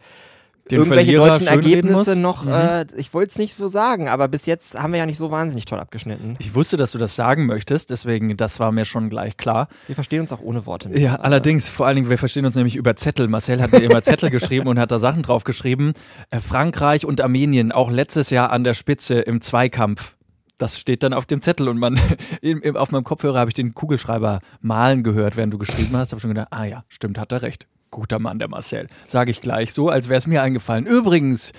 [0.70, 2.52] den irgendwelche Verlierer deutschen Ergebnisse noch, mhm.
[2.52, 5.30] äh, ich wollte es nicht so sagen, aber bis jetzt haben wir ja nicht so
[5.30, 6.36] wahnsinnig toll abgeschnitten.
[6.38, 9.68] Ich wusste, dass du das sagen möchtest, deswegen, das war mir schon gleich klar.
[9.86, 10.88] Wir verstehen uns auch ohne Worte.
[10.88, 11.24] Nicht, ja, oder?
[11.24, 13.28] allerdings, vor allen Dingen, wir verstehen uns nämlich über Zettel.
[13.28, 15.92] Marcel hat mir immer Zettel geschrieben und hat da Sachen drauf geschrieben.
[16.30, 20.14] Äh, Frankreich und Armenien, auch letztes Jahr an der Spitze im Zweikampf
[20.58, 21.98] das steht dann auf dem Zettel und man
[22.74, 26.12] auf meinem Kopfhörer habe ich den Kugelschreiber malen gehört, während du geschrieben hast.
[26.12, 27.66] Habe schon gedacht, ah ja, stimmt, hat er recht.
[27.90, 28.88] Guter Mann, der Marcel.
[29.06, 30.86] Sage ich gleich so, als wäre es mir eingefallen.
[30.86, 31.52] Übrigens,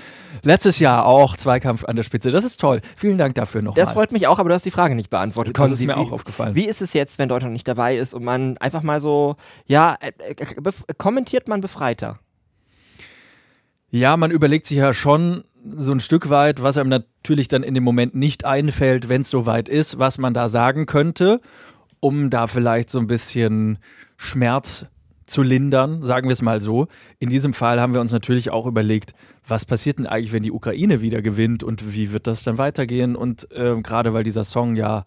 [0.43, 2.31] letztes Jahr auch Zweikampf an der Spitze.
[2.31, 2.81] Das ist toll.
[2.95, 3.83] Vielen Dank dafür nochmal.
[3.83, 5.57] Das freut mich auch, aber du hast die Frage nicht beantwortet.
[5.57, 6.55] Das ist mir auch aufgefallen.
[6.55, 9.97] Wie ist es jetzt, wenn Deutschland nicht dabei ist und man einfach mal so, ja,
[9.99, 12.19] äh, äh, kommentiert man befreiter?
[13.89, 17.73] Ja, man überlegt sich ja schon so ein Stück weit, was einem natürlich dann in
[17.73, 21.41] dem Moment nicht einfällt, wenn es soweit ist, was man da sagen könnte,
[21.99, 23.79] um da vielleicht so ein bisschen
[24.15, 24.85] Schmerz
[25.29, 26.87] zu lindern, sagen wir es mal so.
[27.19, 29.13] In diesem Fall haben wir uns natürlich auch überlegt,
[29.47, 33.15] was passiert denn eigentlich, wenn die Ukraine wieder gewinnt und wie wird das dann weitergehen?
[33.15, 35.03] Und äh, gerade weil dieser Song ja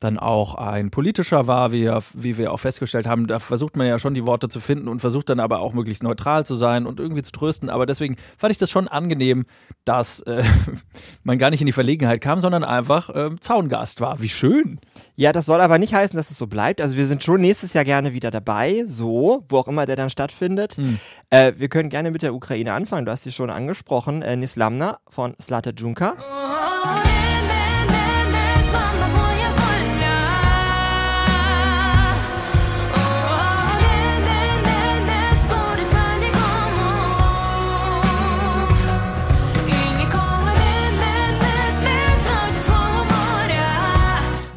[0.00, 3.26] dann auch ein politischer war, wie, wie wir auch festgestellt haben.
[3.26, 6.02] Da versucht man ja schon die Worte zu finden und versucht dann aber auch möglichst
[6.02, 7.70] neutral zu sein und irgendwie zu trösten.
[7.70, 9.46] Aber deswegen fand ich das schon angenehm,
[9.84, 10.42] dass äh,
[11.22, 14.20] man gar nicht in die Verlegenheit kam, sondern einfach äh, Zaungast war.
[14.20, 14.78] Wie schön.
[15.16, 16.80] Ja, das soll aber nicht heißen, dass es so bleibt.
[16.80, 20.10] Also wir sind schon nächstes Jahr gerne wieder dabei, so, wo auch immer der dann
[20.10, 20.76] stattfindet.
[20.76, 20.98] Hm.
[21.30, 23.06] Äh, wir können gerne mit der Ukraine anfangen.
[23.06, 24.22] Du hast sie schon angesprochen.
[24.22, 26.14] Äh, Nislamna von Slata Junka.
[26.18, 26.63] Oh,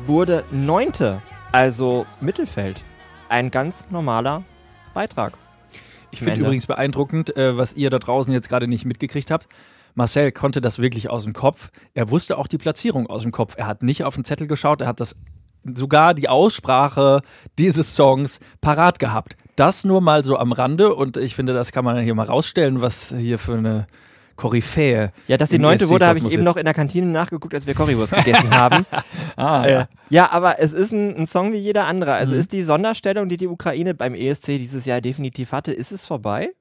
[0.08, 2.84] wurde Neunte, also Mittelfeld.
[3.30, 4.43] Ein ganz normaler
[4.93, 5.38] Beitrag.
[6.12, 9.48] Ich finde übrigens beeindruckend, äh, was ihr da draußen jetzt gerade nicht mitgekriegt habt.
[9.93, 11.72] Marcel konnte das wirklich aus dem Kopf.
[11.93, 13.56] Er wusste auch die Platzierung aus dem Kopf.
[13.58, 15.15] Er hat nicht auf den Zettel geschaut, er hat das
[15.76, 17.22] sogar die Aussprache
[17.60, 19.36] dieses Songs parat gehabt.
[19.56, 22.82] Das nur mal so am Rande und ich finde, das kann man hier mal rausstellen,
[22.82, 23.88] was hier für eine
[24.38, 25.12] Koryphäe.
[25.28, 27.73] Ja, dass die neunte wurde, habe ich eben noch in der Kantine nachgeguckt, als wir
[27.73, 28.86] Currywurst gegessen haben.
[29.36, 29.82] ah, ja.
[29.82, 32.13] Äh, ja, aber es ist ein, ein, Song wie jeder andere.
[32.13, 32.39] Also mhm.
[32.39, 36.54] ist die Sonderstellung, die die Ukraine beim ESC dieses Jahr definitiv hatte, ist es vorbei?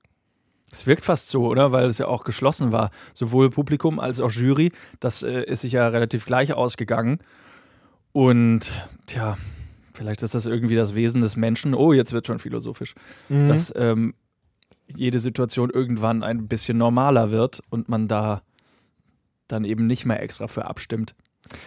[0.73, 1.71] Es wirkt fast so, oder?
[1.71, 2.91] Weil es ja auch geschlossen war.
[3.15, 4.73] Sowohl Publikum als auch Jury.
[4.99, 7.19] Das äh, ist sich ja relativ gleich ausgegangen.
[8.13, 8.73] Und,
[9.07, 9.37] tja,
[9.93, 11.75] vielleicht ist das irgendwie das Wesen des Menschen.
[11.75, 12.95] Oh, jetzt wird schon philosophisch.
[13.29, 13.47] Mhm.
[13.47, 14.15] Dass ähm,
[14.95, 18.43] jede Situation irgendwann ein bisschen normaler wird und man da
[19.49, 21.15] dann eben nicht mehr extra für abstimmt.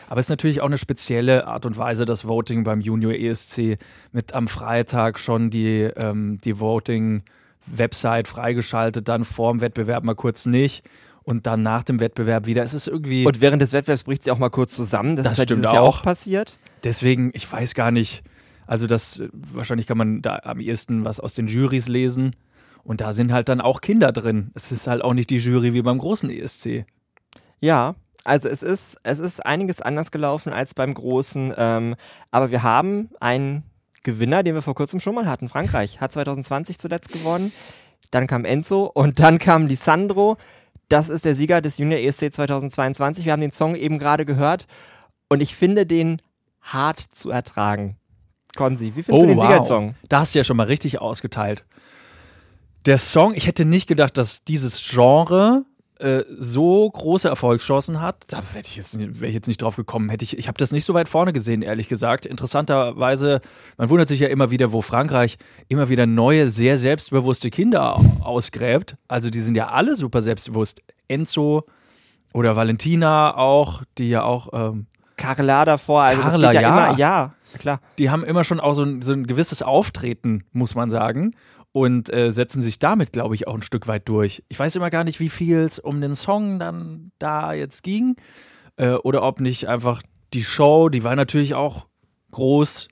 [0.08, 3.78] Aber es ist natürlich auch eine spezielle Art und Weise, das Voting beim Junior ESC
[4.12, 10.46] mit am Freitag schon die, ähm, die Voting-Website freigeschaltet, dann vor dem Wettbewerb mal kurz
[10.46, 10.84] nicht
[11.24, 12.64] und dann nach dem Wettbewerb wieder.
[12.64, 13.26] Es ist irgendwie.
[13.26, 15.16] Und während des Wettbewerbs bricht sie auch mal kurz zusammen.
[15.16, 16.58] Das, das ist stimmt ja auch passiert.
[16.84, 18.24] Deswegen, ich weiß gar nicht.
[18.66, 22.36] Also, das wahrscheinlich kann man da am ehesten was aus den Jurys lesen.
[22.84, 24.52] Und da sind halt dann auch Kinder drin.
[24.56, 26.86] Es ist halt auch nicht die Jury wie beim großen ESC.
[27.60, 31.54] Ja, also es ist, es ist einiges anders gelaufen als beim großen.
[31.58, 31.96] Ähm,
[32.32, 33.64] aber wir haben einen
[34.04, 35.50] Gewinner, den wir vor kurzem schon mal hatten.
[35.50, 37.52] Frankreich hat 2020 zuletzt gewonnen.
[38.12, 40.38] Dann kam Enzo und dann kam Lisandro.
[40.88, 43.26] Das ist der Sieger des Junior ESC 2022.
[43.26, 44.66] Wir haben den Song eben gerade gehört
[45.28, 46.22] und ich finde den
[46.62, 47.98] hart zu ertragen.
[48.56, 49.46] Konzi, wie findest oh, du den wow.
[49.46, 49.96] Siegersong?
[50.10, 51.66] Da hast du ja schon mal richtig ausgeteilt.
[52.90, 55.64] Der Song, ich hätte nicht gedacht, dass dieses Genre
[56.00, 58.26] äh, so große Erfolgschancen hat.
[58.30, 60.10] Da wäre ich, jetzt, wär ich jetzt nicht drauf gekommen.
[60.10, 62.26] Hätte ich ich habe das nicht so weit vorne gesehen, ehrlich gesagt.
[62.26, 63.42] Interessanterweise,
[63.78, 68.98] man wundert sich ja immer wieder, wo Frankreich immer wieder neue, sehr selbstbewusste Kinder ausgräbt.
[69.08, 70.82] Also die sind ja alle super selbstbewusst.
[71.08, 71.68] Enzo
[72.34, 74.50] oder Valentina auch, die ja auch.
[74.52, 76.70] Ähm, Carla davor, also Carla, ja, ja.
[76.88, 77.34] immer, ja.
[77.60, 77.82] Klar.
[78.00, 81.36] Die haben immer schon auch so ein, so ein gewisses Auftreten, muss man sagen.
[81.80, 84.44] Und äh, setzen sich damit, glaube ich, auch ein Stück weit durch.
[84.50, 88.18] Ich weiß immer gar nicht, wie viel es um den Song dann da jetzt ging.
[88.76, 91.88] Äh, oder ob nicht einfach die Show, die war natürlich auch
[92.32, 92.90] groß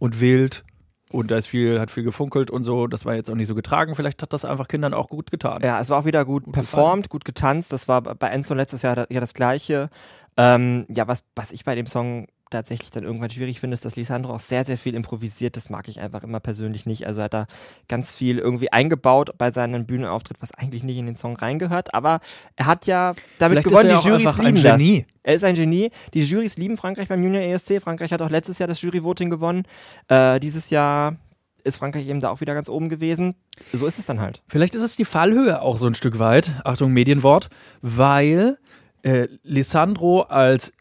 [0.00, 0.64] und wild.
[1.12, 2.88] Und da ist viel, hat viel gefunkelt und so.
[2.88, 3.94] Das war jetzt auch nicht so getragen.
[3.94, 5.62] Vielleicht hat das einfach Kindern auch gut getan.
[5.62, 7.70] Ja, es war auch wieder gut, performt, gut getanzt.
[7.70, 9.88] Das war bei Enzo letztes Jahr ja das Gleiche.
[10.36, 13.96] Ähm, ja, was, was ich bei dem Song tatsächlich dann irgendwann schwierig finde, ist, dass
[13.96, 15.56] Lisandro auch sehr, sehr viel improvisiert.
[15.56, 17.06] Das mag ich einfach immer persönlich nicht.
[17.06, 17.46] Also er hat da
[17.88, 21.94] ganz viel irgendwie eingebaut bei seinem Bühnenauftritt, was eigentlich nicht in den Song reingehört.
[21.94, 22.20] Aber
[22.54, 24.82] er hat ja damit Vielleicht gewonnen, die Jurys lieben das.
[25.22, 25.90] Er ist ein Genie.
[26.14, 27.80] Die Jurys lieben Frankreich beim Junior ESC.
[27.80, 29.64] Frankreich hat auch letztes Jahr das Jury-Voting gewonnen.
[30.06, 31.16] Äh, dieses Jahr
[31.64, 33.34] ist Frankreich eben da auch wieder ganz oben gewesen.
[33.72, 34.40] So ist es dann halt.
[34.46, 36.52] Vielleicht ist es die Fallhöhe auch so ein Stück weit.
[36.62, 37.50] Achtung, Medienwort.
[37.82, 38.56] Weil
[39.02, 40.72] äh, Lissandro als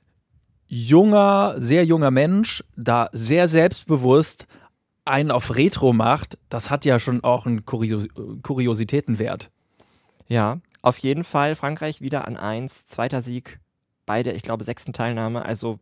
[0.68, 4.48] junger, sehr junger Mensch da sehr selbstbewusst
[5.06, 8.08] einen auf Retro macht, das hat ja schon auch einen Kurios
[8.42, 9.52] Kuriositätenwert.
[10.28, 13.60] Ja, auf jeden Fall Frankreich wieder an eins, zweiter Sieg
[14.06, 15.46] bei der, ich glaube, sechsten Teilnahme.
[15.46, 15.80] Also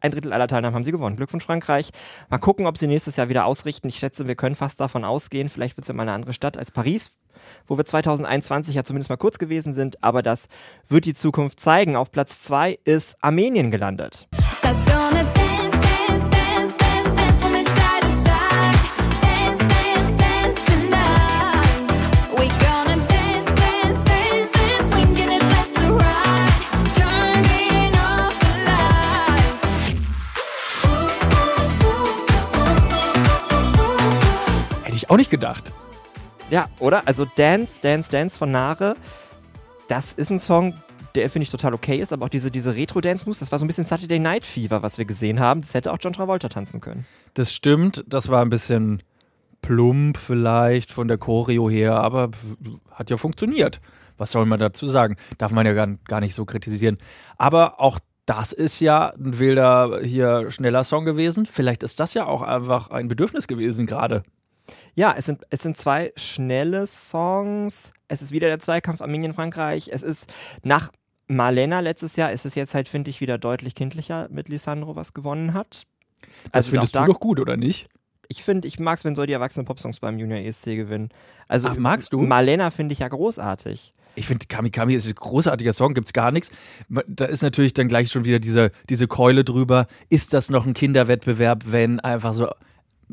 [0.00, 1.16] ein Drittel aller Teilnahmen haben sie gewonnen.
[1.16, 1.90] Glückwunsch Frankreich.
[2.28, 3.88] Mal gucken, ob sie nächstes Jahr wieder ausrichten.
[3.88, 5.48] Ich schätze, wir können fast davon ausgehen.
[5.48, 7.16] Vielleicht wird es ja mal eine andere Stadt als Paris,
[7.66, 10.02] wo wir 2021 ja zumindest mal kurz gewesen sind.
[10.02, 10.48] Aber das
[10.88, 11.96] wird die Zukunft zeigen.
[11.96, 14.28] Auf Platz zwei ist Armenien gelandet.
[35.08, 35.72] Auch nicht gedacht.
[36.50, 37.06] Ja, oder?
[37.06, 38.96] Also Dance, Dance, Dance von Nare.
[39.88, 40.74] Das ist ein Song,
[41.14, 43.68] der finde ich total okay ist, aber auch diese, diese Retro-Dance-Moves, das war so ein
[43.68, 45.60] bisschen Saturday Night Fever, was wir gesehen haben.
[45.60, 47.06] Das hätte auch John Travolta tanzen können.
[47.34, 49.02] Das stimmt, das war ein bisschen
[49.60, 52.30] plump vielleicht von der Choreo her, aber
[52.92, 53.80] hat ja funktioniert.
[54.16, 55.16] Was soll man dazu sagen?
[55.36, 56.96] Darf man ja gar, gar nicht so kritisieren.
[57.36, 61.46] Aber auch das ist ja ein wilder, hier schneller Song gewesen.
[61.46, 64.22] Vielleicht ist das ja auch einfach ein Bedürfnis gewesen gerade.
[64.98, 67.92] Ja, es sind, es sind zwei schnelle Songs.
[68.08, 69.90] Es ist wieder der Zweikampf Armenien-Frankreich.
[69.92, 70.28] Es ist
[70.64, 70.90] nach
[71.28, 75.14] Marlena letztes Jahr, ist es jetzt halt, finde ich, wieder deutlich kindlicher mit Lisandro, was
[75.14, 75.84] gewonnen hat.
[76.46, 77.88] Das Also findest du doch gut, oder nicht?
[78.26, 81.10] Ich finde, ich mag es, wenn so die erwachsenen Popsongs beim Junior ESC gewinnen.
[81.46, 82.22] Also Ach, magst du?
[82.22, 83.92] Marlena finde ich ja großartig.
[84.16, 86.50] Ich finde, Kami Kami ist ein großartiger Song, gibt's gar nichts.
[87.06, 89.86] Da ist natürlich dann gleich schon wieder diese, diese Keule drüber.
[90.10, 92.48] Ist das noch ein Kinderwettbewerb, wenn einfach so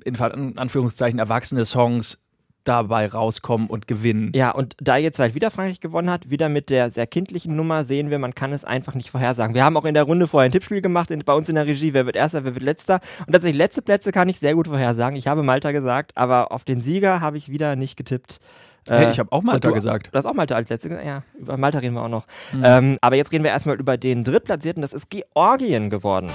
[0.03, 2.17] in Anführungszeichen erwachsene Songs
[2.63, 4.31] dabei rauskommen und gewinnen?
[4.35, 7.83] Ja, und da jetzt halt wieder Frankreich gewonnen hat, wieder mit der sehr kindlichen Nummer
[7.83, 9.53] sehen wir, man kann es einfach nicht vorhersagen.
[9.53, 11.67] Wir haben auch in der Runde vorher ein Tippspiel gemacht, in, bei uns in der
[11.67, 13.01] Regie, wer wird Erster, wer wird Letzter.
[13.27, 15.15] Und tatsächlich letzte Plätze kann ich sehr gut vorhersagen.
[15.15, 18.39] Ich habe Malta gesagt, aber auf den Sieger habe ich wieder nicht getippt.
[18.87, 20.09] Hey, Äh, ich habe auch Malta du, gesagt.
[20.11, 21.05] Du hast auch Malta als letzte gesagt?
[21.07, 22.25] Ja, über Malta reden wir auch noch.
[22.63, 26.31] Ähm, aber jetzt reden wir erstmal über den Drittplatzierten, das ist Georgien geworden.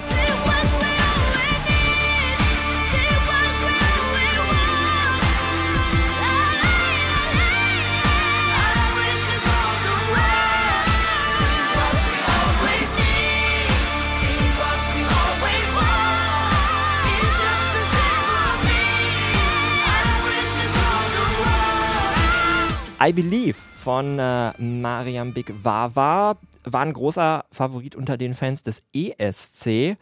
[23.03, 28.83] I Believe von äh, Mariam Big Wawa war ein großer Favorit unter den Fans des
[28.95, 29.97] ESC,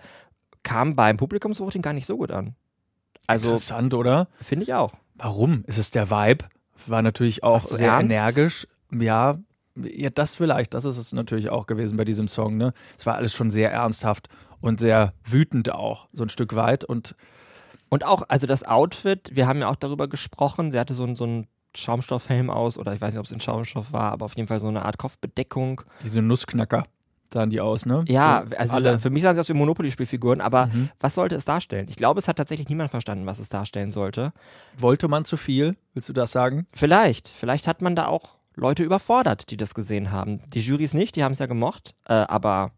[0.64, 2.54] kam beim Publikumsvoting gar nicht so gut an.
[3.26, 4.26] Also Interessant, oder?
[4.40, 4.92] finde ich auch.
[5.14, 5.62] Warum?
[5.66, 6.46] Ist es der Vibe?
[6.86, 8.12] War natürlich auch Ach sehr ernst?
[8.12, 8.66] energisch.
[8.92, 9.36] Ja,
[9.76, 10.74] ja, das vielleicht.
[10.74, 12.56] Das ist es natürlich auch gewesen bei diesem Song.
[12.56, 12.72] Ne?
[12.98, 14.28] Es war alles schon sehr ernsthaft
[14.60, 16.82] und sehr wütend auch, so ein Stück weit.
[16.84, 17.14] Und
[17.90, 21.14] Und auch, also das Outfit, wir haben ja auch darüber gesprochen, sie hatte so, ein-
[21.16, 24.36] so einen Schaumstoffhelm aus, oder ich weiß nicht, ob es ein Schaumstoff war, aber auf
[24.36, 25.82] jeden Fall so eine Art Kopfbedeckung.
[26.04, 26.86] diese Nussknacker
[27.32, 28.04] sahen die aus, ne?
[28.08, 28.98] Ja, So, also alle.
[28.98, 30.88] für mich sahen sie aus wie Monopoly-Spielfiguren, aber Mhm.
[30.98, 31.86] was sollte es darstellen?
[31.90, 34.32] Ich glaube, es hat tatsächlich niemand verstanden, was es darstellen sollte.
[34.78, 35.76] Wollte man zu viel?
[35.92, 36.66] Willst du das sagen?
[36.72, 40.40] Vielleicht, vielleicht hat man da auch Leute überfordert, die das gesehen haben.
[40.54, 42.70] Die Jurys nicht, die haben es ja gemocht, äh, aber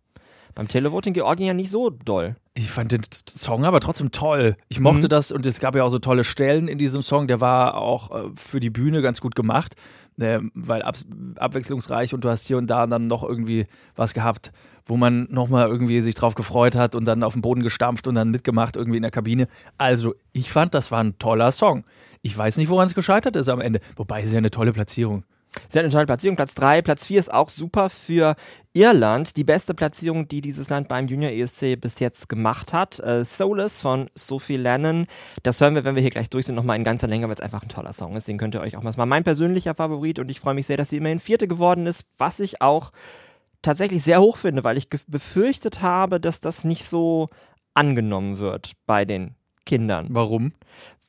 [0.57, 2.35] beim Televoting Georgien ja nicht so doll.
[2.62, 4.55] Ich fand den Song aber trotzdem toll.
[4.68, 5.09] Ich mochte Mhm.
[5.09, 7.27] das und es gab ja auch so tolle Stellen in diesem Song.
[7.27, 9.77] Der war auch äh, für die Bühne ganz gut gemacht,
[10.18, 14.53] äh, weil abs abwechslungsreich und du hast hier und da dann noch irgendwie was gehabt,
[14.85, 18.14] wo man nochmal irgendwie sich drauf gefreut hat und dann auf den Boden gestampft und
[18.14, 19.46] dann mitgemacht irgendwie in der Kabine.
[19.79, 21.85] Also ich fand, das war ein toller Song.
[22.20, 23.81] Ich weiß nicht, woran es gescheitert ist am Ende.
[23.96, 25.25] Wobei es ist ja eine tolle Platzierung.
[25.74, 26.82] Eine tolle Platzierung, Platz 3.
[26.82, 28.36] Platz 4 ist auch super für
[28.72, 29.36] Irland.
[29.36, 33.00] Die beste Platzierung, die dieses Land beim Junior ESC bis jetzt gemacht hat.
[33.00, 35.06] Äh, Soulless von Sophie Lennon.
[35.42, 37.40] Das hören wir, wenn wir hier gleich durch sind, nochmal in ganzer Länge, weil es
[37.40, 38.28] einfach ein toller Song ist.
[38.28, 38.96] Den könnt ihr euch auch mal.
[38.96, 42.04] War mein persönlicher Favorit und ich freue mich sehr, dass sie immerhin Vierte geworden ist,
[42.18, 42.90] was ich auch
[43.62, 47.28] tatsächlich sehr hoch finde, weil ich befürchtet habe, dass das nicht so
[47.74, 49.34] angenommen wird bei den
[49.66, 50.08] Kindern.
[50.10, 50.52] Warum?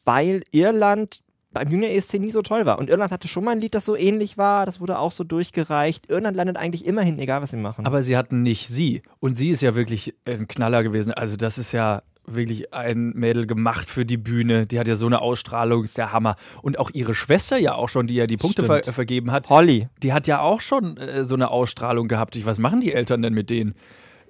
[0.04, 1.21] Weil Irland
[1.54, 2.80] beim Junior ESC nie so toll war.
[2.80, 5.24] Und Irland hatte schon mal ein Lied, das so ähnlich war, das wurde auch so
[5.24, 6.10] durchgereicht.
[6.10, 7.86] Irland landet eigentlich immerhin, egal was sie machen.
[7.86, 9.02] Aber sie hatten nicht sie.
[9.20, 11.14] Und sie ist ja wirklich ein Knaller gewesen.
[11.14, 14.66] Also das ist ja wirklich ein Mädel gemacht für die Bühne.
[14.68, 16.36] Die hat ja so eine Ausstrahlung, ist der Hammer.
[16.62, 19.50] Und auch ihre Schwester ja auch schon, die ja die Punkte ver vergeben hat.
[19.50, 19.90] Holly.
[20.04, 22.36] Die hat ja auch schon äh, so eine Ausstrahlung gehabt.
[22.36, 23.74] Ich, was machen die Eltern denn mit denen?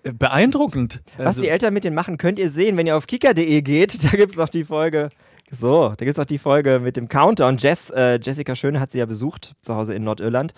[0.03, 1.01] Äh, beeindruckend.
[1.17, 4.03] Was also, die Eltern mit denen machen, könnt ihr sehen, wenn ihr auf kicker.de geht.
[4.11, 5.09] Da gibt es noch die Folge
[5.51, 7.57] so, da gibt es auch die Folge mit dem Countdown.
[7.57, 10.53] Jess, äh, Jessica Schöne hat sie ja besucht, zu Hause in Nordirland.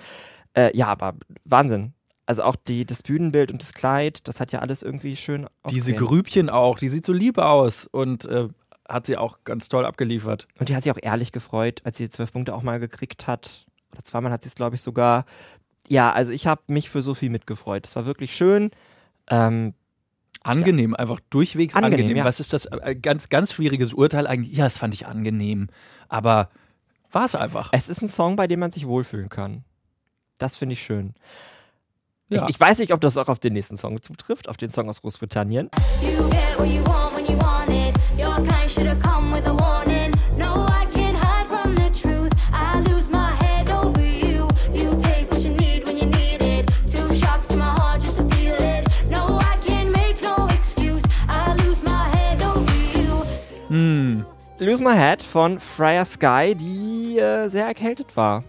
[0.56, 1.94] Äh, ja, aber Wahnsinn.
[2.26, 5.94] Also auch die, das Bühnenbild und das Kleid, das hat ja alles irgendwie schön Diese
[5.94, 8.48] Grübchen auch, die sieht so lieb aus und äh,
[8.88, 10.48] hat sie auch ganz toll abgeliefert.
[10.60, 13.66] Und die hat sich auch ehrlich gefreut, als sie zwölf Punkte auch mal gekriegt hat.
[13.92, 15.26] Oder zweimal hat sie es, glaube ich, sogar.
[15.88, 17.86] Ja, also ich habe mich für Sophie mitgefreut.
[17.88, 18.72] Es war wirklich schön.
[19.30, 19.74] Ähm,
[20.44, 20.98] Angenehm, ja.
[20.98, 22.00] einfach durchwegs angenehm.
[22.00, 22.18] angenehm.
[22.18, 22.26] Ja.
[22.26, 22.66] Was ist das?
[22.66, 24.58] Äh, ganz, ganz schwieriges Urteil eigentlich.
[24.58, 25.68] Ja, das fand ich angenehm.
[26.10, 26.50] Aber
[27.12, 27.70] war es einfach.
[27.72, 29.64] Es ist ein Song, bei dem man sich wohlfühlen kann.
[30.38, 31.14] Das finde ich schön.
[32.30, 32.44] Ja.
[32.44, 34.90] Ich, ich, weiß nicht, ob das auch auf den nächsten Song zutrifft, auf den Song
[34.90, 35.70] aus Großbritannien.
[36.02, 37.96] You get what you want when you want it.
[38.18, 39.73] Your kind should have come with a warning.
[54.64, 58.46] Lose My Head von Freya Sky, die äh, sehr erkältet war.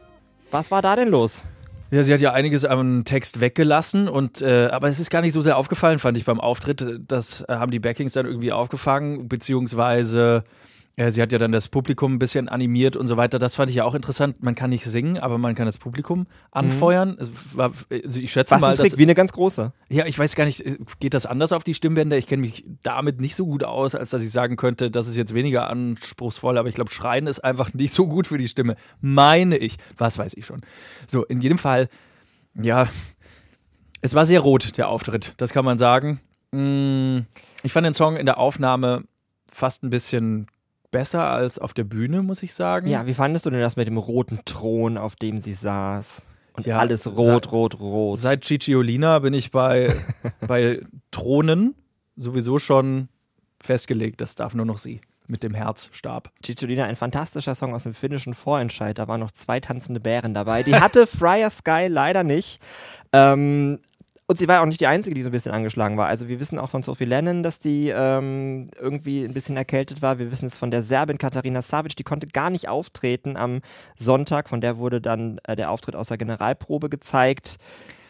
[0.53, 1.45] Was war da denn los?
[1.91, 5.33] Ja, sie hat ja einiges am Text weggelassen und äh, aber es ist gar nicht
[5.33, 7.01] so sehr aufgefallen, fand ich beim Auftritt.
[7.09, 10.45] Das äh, haben die Backings dann irgendwie aufgefangen, beziehungsweise
[10.97, 13.41] ja, sie hat ja dann das Publikum ein bisschen animiert und so weiter.
[13.41, 14.43] Das fand ich ja auch interessant.
[14.45, 17.19] Man kann nicht singen, aber man kann das Publikum anfeuern.
[17.21, 17.59] Mhm.
[17.59, 19.73] War, also ich schätze Was mal, ein Trick, dass, wie eine ganz große.
[19.89, 20.65] Ja, ich weiß gar nicht,
[21.01, 22.17] geht das anders auf die Stimmbänder?
[22.17, 25.17] Ich kenne mich damit nicht so gut aus, als dass ich sagen könnte, das ist
[25.17, 26.59] jetzt weniger anspruchsvoll.
[26.59, 28.77] Aber ich glaube, Schreien ist einfach nicht so gut für die Stimme.
[29.01, 29.79] Meine ich.
[29.99, 30.61] Was weiß ich schon.
[31.09, 31.89] So, in jedem Fall,
[32.55, 32.89] ja,
[34.01, 35.35] es war sehr rot, der Auftritt.
[35.39, 36.21] Das kann man sagen.
[36.53, 37.27] Mm,
[37.65, 39.03] ich fand den Song in der Aufnahme
[39.51, 40.47] fast ein bisschen
[40.95, 42.87] besser als auf der Bühne, muss ich sagen.
[42.87, 46.23] Ja, wie fandest du denn das mit dem roten Thron, auf dem sie saß?
[46.53, 48.21] Und ja, alles rot, rot, rot.
[48.21, 49.93] Seit Cicciolina bin ich bei,
[50.47, 51.75] bei Thronen
[52.15, 53.09] sowieso schon
[53.61, 54.21] festgelegt.
[54.21, 56.31] Das darf nur noch sie mit dem Herzstab.
[56.47, 58.97] Cicciolina, ein fantastischer Song aus dem finnischen Vorentscheid.
[58.97, 60.63] Da waren noch zwei tanzende Bären dabei.
[60.63, 62.61] Die hatte Friar Sky leider nicht.
[63.13, 63.81] Ähm,
[64.27, 66.07] und sie war auch nicht die Einzige, die so ein bisschen angeschlagen war.
[66.07, 70.19] Also wir wissen auch von Sophie Lennon, dass die ähm, irgendwie ein bisschen erkältet war.
[70.19, 73.61] Wir wissen es von der Serbin Katharina Savic, die konnte gar nicht auftreten am
[73.97, 74.49] Sonntag.
[74.49, 77.59] Von der wurde dann äh, der Auftritt aus der Generalprobe gezeigt.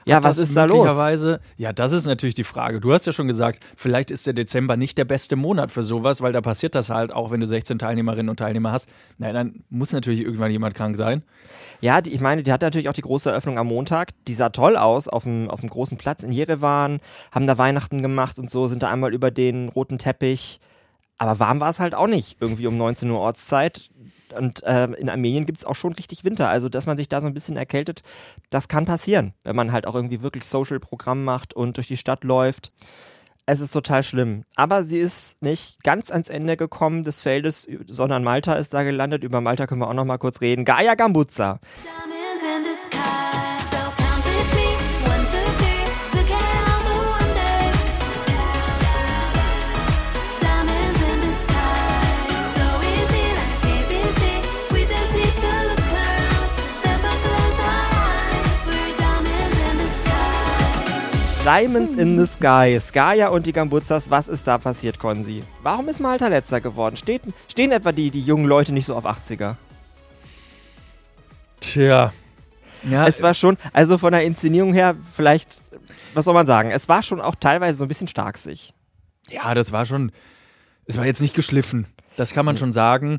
[0.04, 0.90] Ja, was ist da los?
[1.56, 2.80] Ja, das ist natürlich die Frage.
[2.80, 6.20] Du hast ja schon gesagt, vielleicht ist der Dezember nicht der beste Monat für sowas,
[6.20, 8.88] weil da passiert das halt auch, wenn du 16 Teilnehmerinnen und Teilnehmer hast.
[9.18, 11.22] Nein, dann muss natürlich irgendwann jemand krank sein.
[11.80, 14.10] Ja, die, ich meine, die hat natürlich auch die große Eröffnung am Montag.
[14.26, 17.00] Die sah toll aus auf dem, auf dem großen Platz in Jerewan,
[17.32, 20.60] haben da Weihnachten gemacht und so, sind da einmal über den roten Teppich.
[21.16, 23.90] Aber warm war es halt auch nicht, irgendwie um 19 Uhr Ortszeit.
[24.36, 26.48] Und äh, in Armenien gibt es auch schon richtig Winter.
[26.48, 28.02] Also, dass man sich da so ein bisschen erkältet,
[28.50, 32.24] das kann passieren, wenn man halt auch irgendwie wirklich Social-Programm macht und durch die Stadt
[32.24, 32.72] läuft.
[33.46, 34.44] Es ist total schlimm.
[34.56, 39.22] Aber sie ist nicht ganz ans Ende gekommen des Feldes, sondern Malta ist da gelandet.
[39.22, 40.64] Über Malta können wir auch noch mal kurz reden.
[40.64, 41.60] Gaia Gambuzza.
[61.44, 62.80] Diamonds in the Sky.
[62.80, 65.42] Skaya und die Gambuzzas, was ist da passiert, Konzi?
[65.62, 66.96] Warum ist Malta letzter geworden?
[66.96, 69.56] Steht, stehen etwa die, die jungen Leute nicht so auf 80er?
[71.60, 72.14] Tja.
[72.84, 75.60] Ja, es war schon, also von der Inszenierung her, vielleicht,
[76.14, 76.70] was soll man sagen?
[76.70, 78.72] Es war schon auch teilweise so ein bisschen stark sich.
[79.28, 80.12] Ja, das war schon,
[80.86, 81.86] es war jetzt nicht geschliffen.
[82.16, 82.60] Das kann man mhm.
[82.60, 83.18] schon sagen.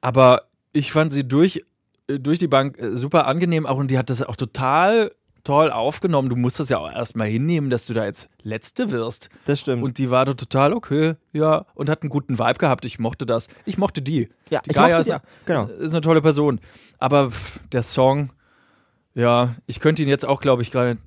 [0.00, 1.62] Aber ich fand sie durch,
[2.08, 5.10] äh, durch die Bank äh, super angenehm auch und die hat das auch total
[5.46, 6.28] toll aufgenommen.
[6.28, 9.30] Du musst das ja auch erstmal hinnehmen, dass du da jetzt Letzte wirst.
[9.44, 9.82] Das stimmt.
[9.82, 12.84] Und die war da total okay, ja, und hat einen guten Vibe gehabt.
[12.84, 13.48] Ich mochte das.
[13.64, 14.28] Ich mochte die.
[14.50, 15.64] Ja, die ich Gaia mochte ist, die, genau.
[15.66, 16.60] ist eine tolle Person.
[16.98, 17.30] Aber
[17.72, 18.30] der Song,
[19.14, 20.98] Ja, ich könnte ihn jetzt auch, glaube ich, gerade.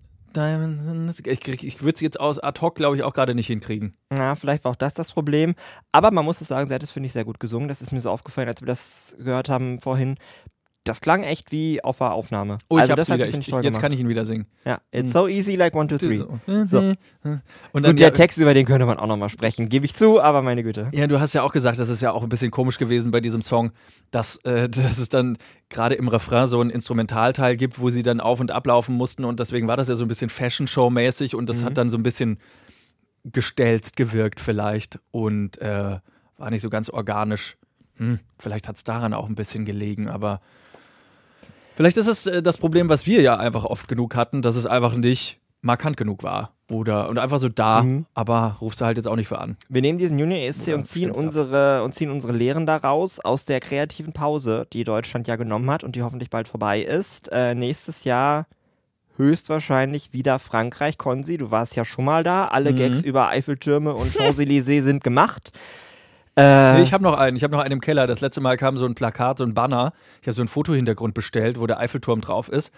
[1.26, 3.96] Ich, ich würde es jetzt aus ad hoc, glaube ich, auch gerade nicht hinkriegen.
[4.16, 5.56] Ja, vielleicht war auch das das Problem.
[5.92, 7.68] Aber man muss es sagen, sie hat es, finde ich, sehr gut gesungen.
[7.68, 10.18] Das ist mir so aufgefallen, als wir das gehört haben vorhin
[10.84, 12.58] das klang echt wie auf der Aufnahme.
[12.70, 13.28] Oh, ich also das wieder.
[13.28, 13.82] Ich, ich, jetzt gemacht.
[13.82, 14.48] kann ich ihn wieder singen.
[14.66, 16.24] Ja, it's so easy like one, two, three.
[16.66, 16.80] So.
[16.80, 20.22] Und dann Gut, der Text, über den könnte man auch nochmal sprechen, gebe ich zu,
[20.22, 20.90] aber meine Güte.
[20.94, 23.20] Ja, du hast ja auch gesagt, das ist ja auch ein bisschen komisch gewesen bei
[23.20, 23.72] diesem Song,
[24.12, 25.38] dass, äh, dass es dann
[25.70, 29.40] gerade im Refrain so einen Instrumentalteil gibt, wo sie dann auf und ablaufen mussten und
[29.40, 31.66] deswegen war das ja so ein bisschen Fashion-Show-mäßig und das mhm.
[31.66, 32.40] hat dann so ein bisschen
[33.26, 36.00] gestelzt gewirkt vielleicht und äh,
[36.38, 37.58] war nicht so ganz organisch.
[38.00, 40.42] Hm, vielleicht hat es daran auch ein bisschen gelegen, aber
[41.80, 44.66] Vielleicht ist es äh, das Problem, was wir ja einfach oft genug hatten, dass es
[44.66, 46.52] einfach nicht markant genug war.
[46.70, 48.06] Oder und einfach so da, mhm.
[48.14, 49.56] aber rufst du halt jetzt auch nicht für an.
[49.70, 53.62] Wir nehmen diesen Junior ESC und ziehen unsere und ziehen unsere Lehren daraus aus der
[53.62, 57.30] kreativen Pause, die Deutschland ja genommen hat und die hoffentlich bald vorbei ist.
[57.32, 58.46] Äh, nächstes Jahr
[59.16, 60.98] höchstwahrscheinlich wieder Frankreich.
[60.98, 62.50] Konzi, du warst ja schon mal da.
[62.50, 62.76] Alle mhm.
[62.76, 65.54] Gags über Eiffeltürme und Champs-Élysées sind gemacht.
[66.40, 67.36] Äh, nee, ich habe noch einen.
[67.36, 68.08] Ich habe noch einen im Keller.
[68.08, 69.92] Das letzte Mal kam so ein Plakat, so ein Banner.
[70.22, 72.74] Ich habe so einen Fotohintergrund bestellt, wo der Eiffelturm drauf ist.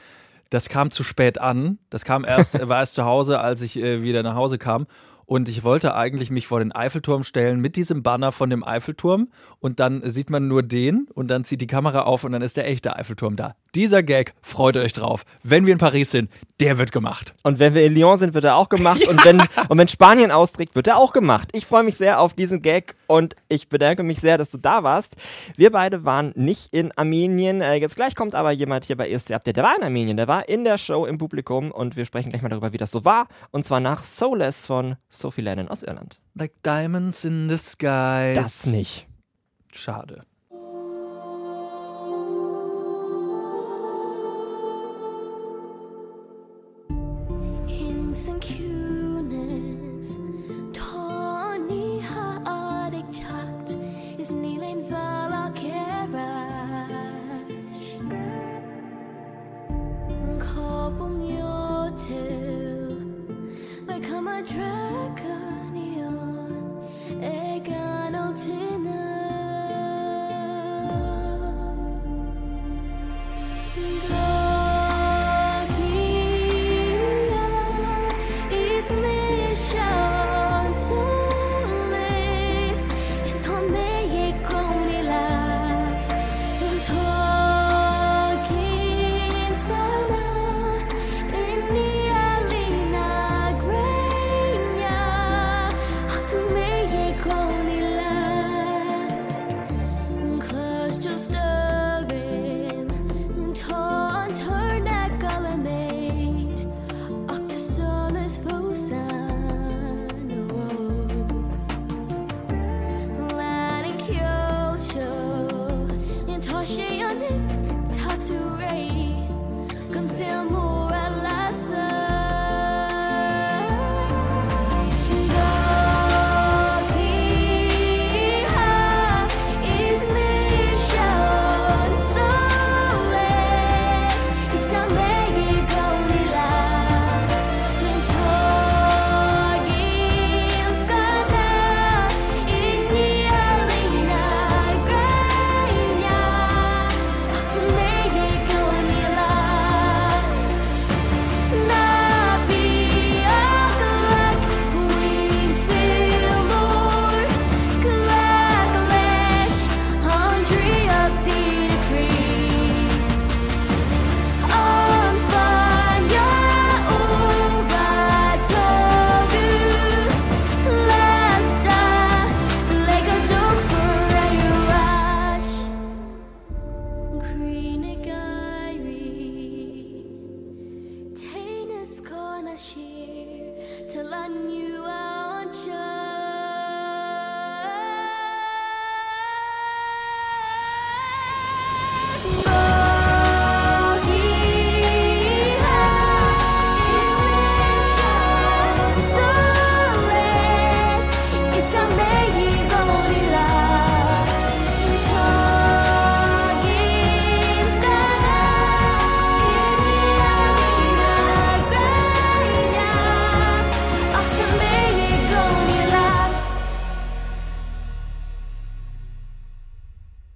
[0.49, 1.77] Das kam zu spät an.
[1.91, 4.87] Das kam erst, war erst zu Hause, als ich äh, wieder nach Hause kam.
[5.31, 9.29] Und ich wollte eigentlich mich vor den Eiffelturm stellen mit diesem Banner von dem Eiffelturm.
[9.61, 12.57] Und dann sieht man nur den und dann zieht die Kamera auf und dann ist
[12.57, 13.55] der echte Eiffelturm da.
[13.73, 15.23] Dieser Gag, freut euch drauf.
[15.41, 16.29] Wenn wir in Paris sind,
[16.59, 17.33] der wird gemacht.
[17.43, 19.07] Und wenn wir in Lyon sind, wird er auch gemacht.
[19.07, 21.47] und, wenn, und wenn Spanien austrägt, wird er auch gemacht.
[21.53, 24.83] Ich freue mich sehr auf diesen Gag und ich bedanke mich sehr, dass du da
[24.83, 25.15] warst.
[25.55, 27.61] Wir beide waren nicht in Armenien.
[27.61, 29.55] Äh, jetzt gleich kommt aber jemand hier bei ESC Update.
[29.55, 32.41] Der war in Armenien, der war in der Show im Publikum und wir sprechen gleich
[32.41, 33.29] mal darüber, wie das so war.
[33.51, 36.19] Und zwar nach Soulless von Sophie Lennon aus Irland.
[36.35, 38.33] Like diamonds in the sky.
[38.33, 39.07] Das nicht.
[39.71, 40.25] Schade.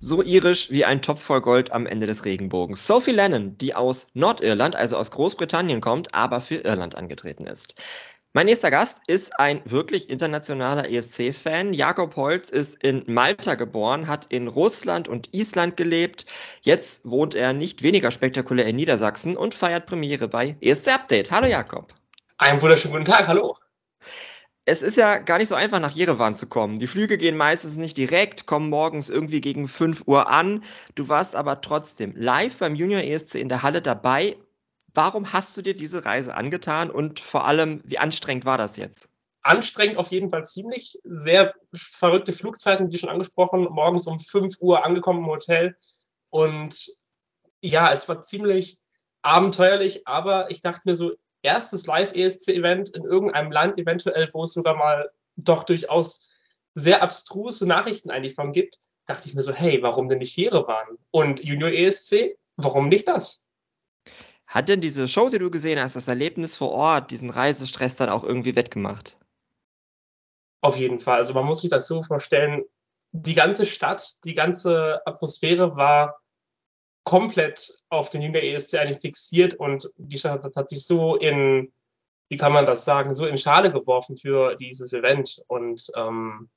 [0.07, 2.85] So irisch wie ein Topf voll Gold am Ende des Regenbogens.
[2.85, 7.73] Sophie Lennon, die aus Nordirland, also aus Großbritannien kommt, aber für Irland angetreten ist.
[8.31, 11.73] Mein nächster Gast ist ein wirklich internationaler ESC-Fan.
[11.73, 16.27] Jakob Holz ist in Malta geboren, hat in Russland und Island gelebt.
[16.61, 21.31] Jetzt wohnt er nicht weniger spektakulär in Niedersachsen und feiert Premiere bei ESC Update.
[21.31, 21.95] Hallo Jakob.
[22.37, 23.57] Einen wunderschönen guten Tag, hallo.
[24.67, 26.79] Es ist ja gar nicht so einfach, nach Jerewan zu kommen.
[26.79, 30.63] Die Flüge gehen meistens nicht direkt, kommen morgens irgendwie gegen 5 Uhr an.
[30.95, 34.37] Du warst aber trotzdem live beim Junior ESC in der Halle dabei
[34.95, 39.09] Warum hast du dir diese Reise angetan und vor allem, wie anstrengend war das jetzt?
[39.41, 40.99] Anstrengend auf jeden Fall ziemlich.
[41.03, 43.67] Sehr verrückte Flugzeiten, wie schon angesprochen.
[43.69, 45.75] Morgens um 5 Uhr angekommen im Hotel.
[46.29, 46.87] Und
[47.61, 48.79] ja, es war ziemlich
[49.21, 51.11] abenteuerlich, aber ich dachte mir so,
[51.45, 56.29] erstes Live-ESC-Event in irgendeinem Land, eventuell, wo es sogar mal doch durchaus
[56.73, 60.97] sehr abstruse Nachrichten eigentlich von gibt, dachte ich mir so, hey, warum denn nicht Jerewan?
[61.11, 63.45] Und Junior ESC, warum nicht das?
[64.47, 68.09] Hat denn diese Show, die du gesehen hast, das Erlebnis vor Ort, diesen Reisestress dann
[68.09, 69.17] auch irgendwie wettgemacht?
[70.61, 71.17] Auf jeden Fall.
[71.17, 72.63] Also man muss sich das so vorstellen,
[73.11, 76.19] die ganze Stadt, die ganze Atmosphäre war
[77.05, 81.71] komplett auf den Junior ESC eigentlich fixiert und die Stadt hat, hat sich so in,
[82.29, 85.41] wie kann man das sagen, so in Schale geworfen für dieses Event.
[85.47, 86.49] Und ähm,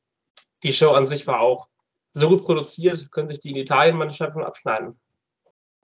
[0.63, 1.69] die Show an sich war auch
[2.15, 4.99] so gut produziert, können sich die in Italien manchmal von abschneiden.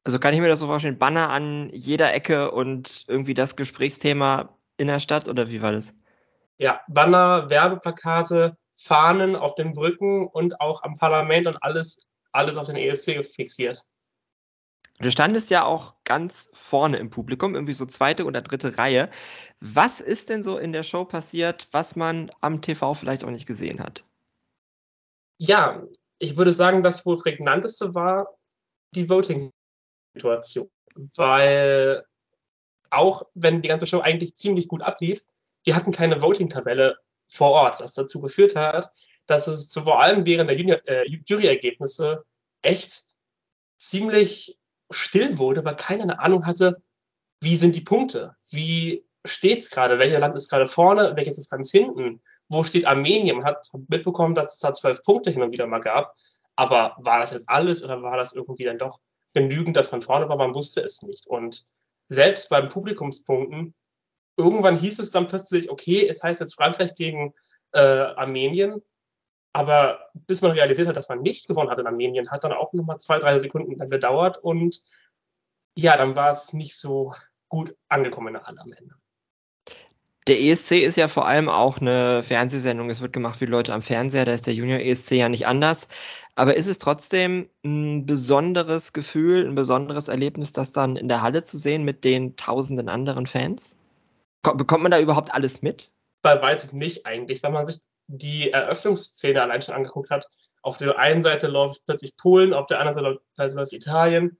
[0.03, 4.57] Also kann ich mir das so vorstellen, Banner an jeder Ecke und irgendwie das Gesprächsthema
[4.79, 5.95] in der Stadt oder wie war das?
[6.57, 12.67] Ja, Banner, Werbeplakate, Fahnen auf den Brücken und auch am Parlament und alles, alles auf
[12.67, 13.85] den ESC fixiert.
[15.01, 19.11] Du standest ja auch ganz vorne im Publikum, irgendwie so zweite oder dritte Reihe.
[19.61, 23.47] Was ist denn so in der Show passiert, was man am TV vielleicht auch nicht
[23.47, 24.05] gesehen hat?
[25.39, 25.83] Ja,
[26.19, 28.29] ich würde sagen, das wohl prägnanteste war
[28.95, 29.51] die Voting
[30.15, 30.71] Situation.
[31.17, 32.05] Weil
[32.91, 35.25] auch wenn die ganze Show eigentlich ziemlich gut ablief,
[35.67, 38.93] die hatten keine Voting-Tabelle vor Ort, das dazu geführt hat,
[39.27, 42.25] dass es zu, vor allem während der Junior, äh, Juryergebnisse
[42.63, 43.05] echt
[43.77, 44.59] ziemlich
[44.91, 46.83] still wurde, weil keiner eine Ahnung hatte,
[47.41, 51.51] wie sind die Punkte, wie steht es gerade, welcher Land ist gerade vorne, welches ist
[51.51, 55.53] ganz hinten, wo steht Armenien, man hat mitbekommen, dass es da zwölf Punkte hin und
[55.53, 56.15] wieder mal gab,
[56.57, 59.01] aber war das jetzt alles oder war das irgendwie dann doch
[59.33, 61.27] genügend, dass man vorne war, man wusste es nicht.
[61.27, 61.65] Und
[62.09, 63.75] selbst beim Publikumspunkten,
[64.37, 67.35] irgendwann hieß es dann plötzlich, okay, es heißt jetzt Frankreich gegen
[67.73, 68.83] äh, Armenien,
[69.55, 72.73] aber bis man realisiert hat, dass man nicht gewonnen hat in Armenien, hat dann auch
[72.73, 74.83] nochmal zwei, drei Sekunden dann gedauert und
[75.77, 77.15] ja, dann war es nicht so
[77.49, 78.97] gut angekommen in der Halle am Ende.
[80.27, 82.89] Der ESC ist ja vor allem auch eine Fernsehsendung.
[82.89, 84.25] Es wird gemacht wie Leute am Fernseher.
[84.25, 85.89] Da ist der Junior ESC ja nicht anders.
[86.35, 91.45] Aber ist es trotzdem ein besonderes Gefühl, ein besonderes Erlebnis, das dann in der Halle
[91.45, 93.77] zu sehen mit den tausenden anderen Fans?
[94.43, 95.93] Bekommt man da überhaupt alles mit?
[96.23, 100.29] Bei weitem nicht eigentlich, wenn man sich die Eröffnungsszene allein schon angeguckt hat.
[100.63, 104.39] Auf der einen Seite läuft plötzlich Polen, auf der anderen Seite läuft Italien.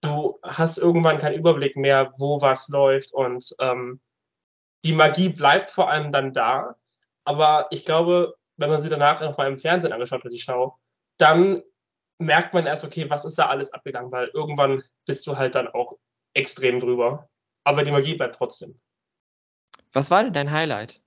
[0.00, 4.00] Du hast irgendwann keinen Überblick mehr, wo was läuft und ähm,
[4.84, 6.76] die Magie bleibt vor allem dann da.
[7.24, 10.78] Aber ich glaube, wenn man sie danach noch mal im Fernsehen angeschaut hat, die Schau,
[11.18, 11.60] dann
[12.18, 15.68] merkt man erst, okay, was ist da alles abgegangen, weil irgendwann bist du halt dann
[15.68, 15.98] auch
[16.34, 17.28] extrem drüber.
[17.64, 18.78] Aber die Magie bleibt trotzdem.
[19.92, 21.00] Was war denn dein Highlight?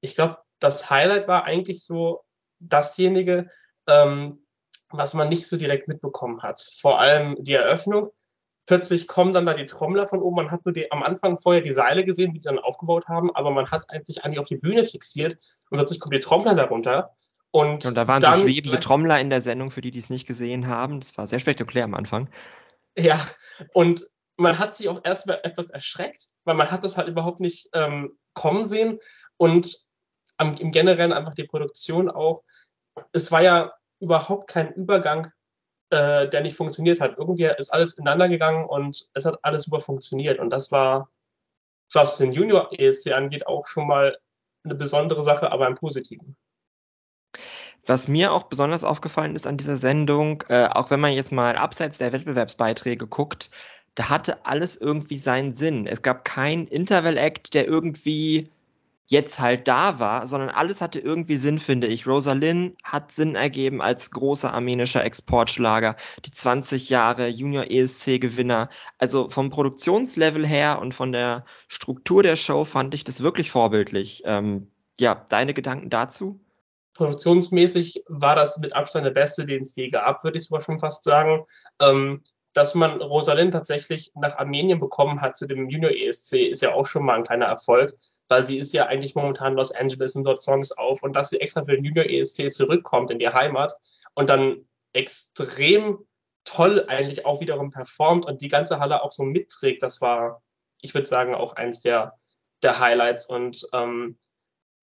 [0.00, 2.24] Ich glaube, das Highlight war eigentlich so
[2.58, 3.50] dasjenige,
[3.86, 4.46] ähm,
[4.88, 6.60] was man nicht so direkt mitbekommen hat.
[6.80, 8.08] Vor allem die Eröffnung,
[8.66, 10.36] plötzlich kommen dann da die Trommler von oben.
[10.36, 13.34] Man hat nur die, am Anfang vorher die Seile gesehen, die die dann aufgebaut haben,
[13.34, 15.34] aber man hat sich eigentlich auf die Bühne fixiert
[15.68, 17.14] und plötzlich kommen die Trommler darunter.
[17.50, 20.10] Und, und da waren dann, so schwebende Trommler in der Sendung, für die, die es
[20.10, 20.98] nicht gesehen haben.
[20.98, 22.28] Das war sehr spektakulär am Anfang.
[22.96, 23.20] Ja,
[23.72, 24.04] und
[24.36, 28.16] man hat sich auch erstmal etwas erschreckt, weil man hat das halt überhaupt nicht ähm,
[28.32, 28.98] kommen sehen.
[29.36, 29.83] Und
[30.36, 32.42] am, im Generellen einfach die Produktion auch.
[33.12, 35.32] Es war ja überhaupt kein Übergang
[35.94, 37.18] äh, der nicht funktioniert hat.
[37.18, 40.38] Irgendwie ist alles ineinander gegangen und es hat alles super funktioniert.
[40.38, 41.08] Und das war,
[41.92, 44.18] was den Junior ESC angeht, auch schon mal
[44.64, 46.36] eine besondere Sache, aber im Positiven.
[47.86, 51.56] Was mir auch besonders aufgefallen ist an dieser Sendung, äh, auch wenn man jetzt mal
[51.56, 53.50] abseits der Wettbewerbsbeiträge guckt,
[53.94, 55.86] da hatte alles irgendwie seinen Sinn.
[55.86, 58.50] Es gab keinen Interval-Act, der irgendwie
[59.06, 62.06] jetzt halt da war, sondern alles hatte irgendwie Sinn, finde ich.
[62.06, 68.68] Rosalind hat Sinn ergeben als großer armenischer Exportschlager, die 20 Jahre Junior ESC-Gewinner.
[68.98, 74.22] Also vom Produktionslevel her und von der Struktur der Show fand ich das wirklich vorbildlich.
[74.24, 76.40] Ähm, ja, deine Gedanken dazu?
[76.94, 80.78] produktionsmäßig war das mit Abstand der beste, den es je gab, würde ich sogar schon
[80.78, 81.44] fast sagen.
[81.82, 82.22] Ähm,
[82.54, 86.86] dass man Rosalind tatsächlich nach Armenien bekommen hat zu dem Junior ESC, ist ja auch
[86.86, 87.94] schon mal ein kleiner Erfolg,
[88.28, 91.30] weil sie ist ja eigentlich momentan in Los Angeles und dort Songs auf und dass
[91.30, 93.74] sie extra für den Junior ESC zurückkommt in die Heimat
[94.14, 96.06] und dann extrem
[96.44, 100.42] toll eigentlich auch wiederum performt und die ganze Halle auch so mitträgt, das war,
[100.80, 102.18] ich würde sagen, auch eins der,
[102.62, 103.26] der Highlights.
[103.26, 104.16] Und ähm,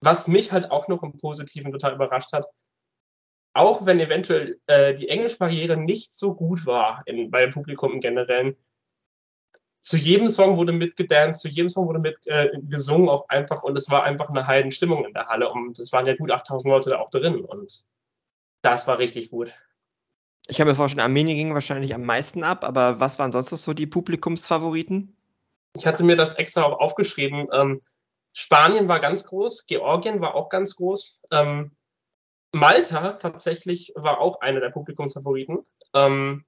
[0.00, 2.46] was mich halt auch noch im Positiven total überrascht hat,
[3.54, 8.56] auch wenn eventuell äh, die Englischbarriere nicht so gut war bei dem Publikum im Generellen,
[9.82, 13.76] zu jedem Song wurde mitgedanced, zu jedem Song wurde mit äh, gesungen auch einfach und
[13.76, 16.90] es war einfach eine Heidenstimmung in der Halle und es waren ja gut 8000 Leute
[16.90, 17.84] da auch drin und
[18.62, 19.52] das war richtig gut.
[20.46, 23.58] Ich habe mir vorgestellt, Armenien ging wahrscheinlich am meisten ab, aber was waren sonst noch
[23.58, 25.16] so die Publikumsfavoriten?
[25.74, 27.48] Ich hatte mir das extra auch aufgeschrieben.
[27.52, 27.82] Ähm,
[28.32, 31.22] Spanien war ganz groß, Georgien war auch ganz groß.
[31.32, 31.72] Ähm,
[32.52, 35.64] Malta tatsächlich war auch einer der Publikumsfavoriten.
[35.94, 36.44] Ähm,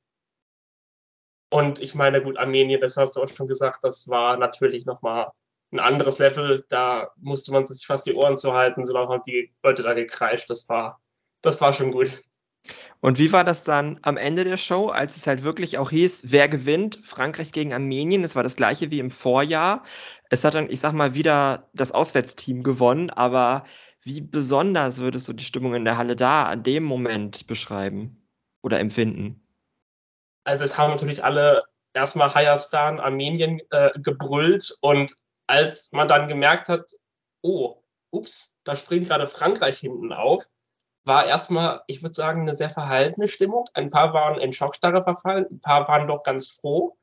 [1.55, 5.31] und ich meine, gut, Armenien, das hast du auch schon gesagt, das war natürlich nochmal
[5.71, 6.65] ein anderes Level.
[6.69, 10.51] Da musste man sich fast die Ohren zuhalten, so lange haben die Leute da gekreischt.
[10.51, 11.01] Das war,
[11.43, 12.25] das war schon gut.
[13.01, 16.25] Und wie war das dann am Ende der Show, als es halt wirklich auch hieß,
[16.33, 16.99] wer gewinnt?
[17.05, 18.25] Frankreich gegen Armenien.
[18.25, 19.85] Es war das gleiche wie im Vorjahr.
[20.31, 23.11] Es hat dann, ich sag mal, wieder das Auswärtsteam gewonnen.
[23.11, 23.65] Aber
[24.03, 28.29] wie besonders würdest du die Stimmung in der Halle da an dem Moment beschreiben
[28.61, 29.44] oder empfinden?
[30.45, 31.65] Also es haben natürlich alle
[31.95, 34.77] erstmal Hayastan, Armenien äh, gebrüllt.
[34.81, 35.13] Und
[35.47, 36.91] als man dann gemerkt hat,
[37.43, 40.45] oh, ups, da springt gerade Frankreich hinten auf,
[41.07, 43.67] war erstmal, ich würde sagen, eine sehr verhaltene Stimmung.
[43.75, 46.97] Ein paar waren in Schockstarre verfallen, ein paar waren doch ganz froh.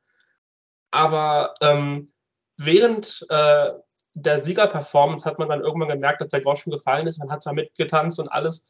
[0.90, 2.12] Aber ähm,
[2.58, 3.70] während äh,
[4.14, 7.18] der Siegerperformance hat man dann irgendwann gemerkt, dass der Groschen gefallen ist.
[7.18, 8.68] Man hat zwar mitgetanzt und alles,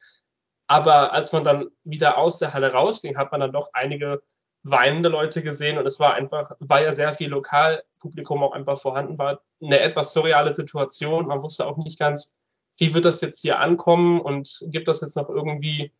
[0.66, 4.22] aber als man dann wieder aus der Halle rausging, hat man dann doch einige
[4.62, 9.18] weinende Leute gesehen und es war einfach, weil ja sehr viel Lokalpublikum auch einfach vorhanden
[9.18, 11.26] war, eine etwas surreale Situation.
[11.26, 12.36] Man wusste auch nicht ganz,
[12.78, 15.92] wie wird das jetzt hier ankommen und gibt das jetzt noch irgendwie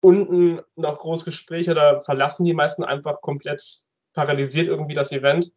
[0.00, 3.62] unten noch groß Gespräche oder verlassen die meisten einfach komplett
[4.14, 5.52] paralysiert irgendwie das Event.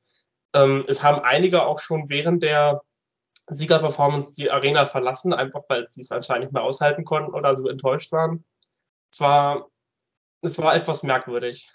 [0.53, 2.81] Ähm, es haben einige auch schon während der
[3.47, 7.67] Siegerperformance die Arena verlassen, einfach weil sie es anscheinend nicht mehr aushalten konnten oder so
[7.67, 8.45] enttäuscht waren.
[9.11, 9.69] Es war,
[10.41, 11.69] es war etwas merkwürdig.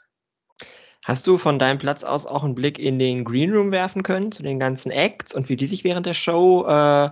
[1.05, 4.32] Hast du von deinem Platz aus auch einen Blick in den Green Room werfen können
[4.32, 7.11] zu den ganzen Acts und wie die sich während der Show äh,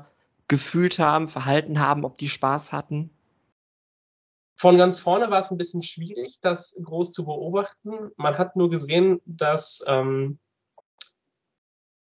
[0.48, 3.10] gefühlt haben, verhalten haben, ob die Spaß hatten?
[4.56, 8.12] Von ganz vorne war es ein bisschen schwierig, das groß zu beobachten.
[8.16, 10.38] Man hat nur gesehen, dass, ähm,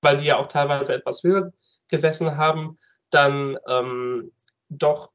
[0.01, 1.51] weil die ja auch teilweise etwas höher
[1.89, 2.77] gesessen haben,
[3.09, 4.31] dann ähm,
[4.69, 5.11] doch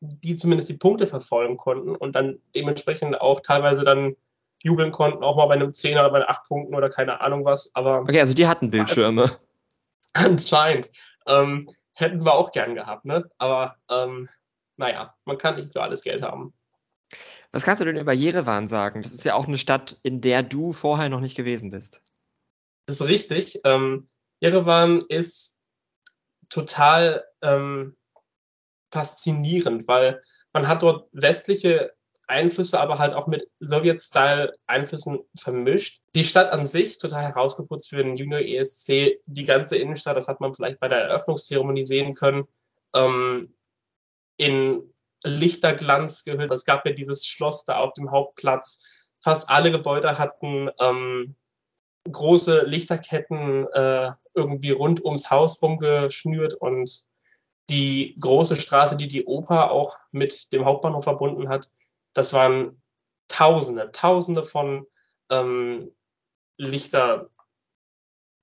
[0.00, 4.16] die zumindest die Punkte verfolgen konnten und dann dementsprechend auch teilweise dann
[4.64, 7.70] jubeln konnten, auch mal bei einem Zehner oder bei acht Punkten oder keine Ahnung was.
[7.74, 9.38] Aber okay, also die hatten Bildschirme.
[10.14, 10.90] Anscheinend.
[11.26, 13.30] Ähm, hätten wir auch gern gehabt, ne?
[13.38, 14.28] Aber ähm,
[14.76, 16.54] naja, man kann nicht für alles Geld haben.
[17.52, 19.02] Was kannst du denn über Jerewan sagen?
[19.02, 22.02] Das ist ja auch eine Stadt, in der du vorher noch nicht gewesen bist.
[22.86, 23.60] Das ist richtig.
[23.64, 24.08] Ähm,
[24.40, 25.60] Jerewan ist
[26.48, 27.96] total ähm,
[28.90, 31.92] faszinierend, weil man hat dort westliche
[32.26, 36.00] Einflüsse, aber halt auch mit Sowjet-Style-Einflüssen vermischt.
[36.14, 39.20] Die Stadt an sich total herausgeputzt für den Junior ESC.
[39.26, 42.44] Die ganze Innenstadt, das hat man vielleicht bei der Eröffnungszeremonie sehen können,
[42.94, 43.54] ähm,
[44.36, 46.50] in Lichterglanz gehüllt.
[46.50, 48.82] Es gab ja dieses Schloss da auf dem Hauptplatz.
[49.22, 51.36] Fast alle Gebäude hatten ähm,
[52.10, 57.06] große Lichterketten äh, irgendwie rund ums Haus rumgeschnürt und
[57.70, 61.70] die große Straße, die die Oper auch mit dem Hauptbahnhof verbunden hat,
[62.14, 62.80] das waren
[63.28, 64.86] Tausende, Tausende von
[65.30, 65.90] ähm,
[66.56, 67.30] Lichter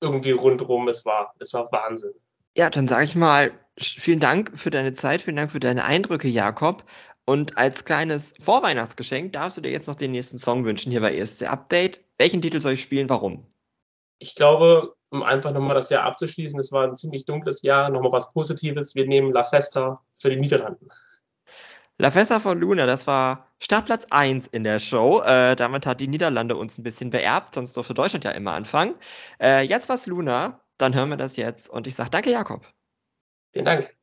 [0.02, 0.88] irgendwie rundherum.
[0.88, 2.14] Es war, es war Wahnsinn.
[2.58, 6.28] Ja, dann sage ich mal, vielen Dank für deine Zeit, vielen Dank für deine Eindrücke,
[6.28, 6.84] Jakob.
[7.26, 11.16] Und als kleines Vorweihnachtsgeschenk darfst du dir jetzt noch den nächsten Song wünschen hier bei
[11.16, 12.04] ESC Update.
[12.18, 13.10] Welchen Titel soll ich spielen?
[13.10, 13.46] Warum?
[14.18, 18.12] Ich glaube, um einfach nochmal das Jahr abzuschließen, es war ein ziemlich dunkles Jahr, nochmal
[18.12, 18.96] was Positives.
[18.96, 20.90] Wir nehmen La Festa für die Niederlanden.
[21.98, 25.22] La Festa von Luna, das war Startplatz 1 in der Show.
[25.22, 28.96] Äh, damit hat die Niederlande uns ein bisschen beerbt, sonst durfte Deutschland ja immer anfangen.
[29.40, 32.66] Äh, jetzt war's Luna, dann hören wir das jetzt und ich sage danke, Jakob.
[33.54, 33.96] Vielen Dank.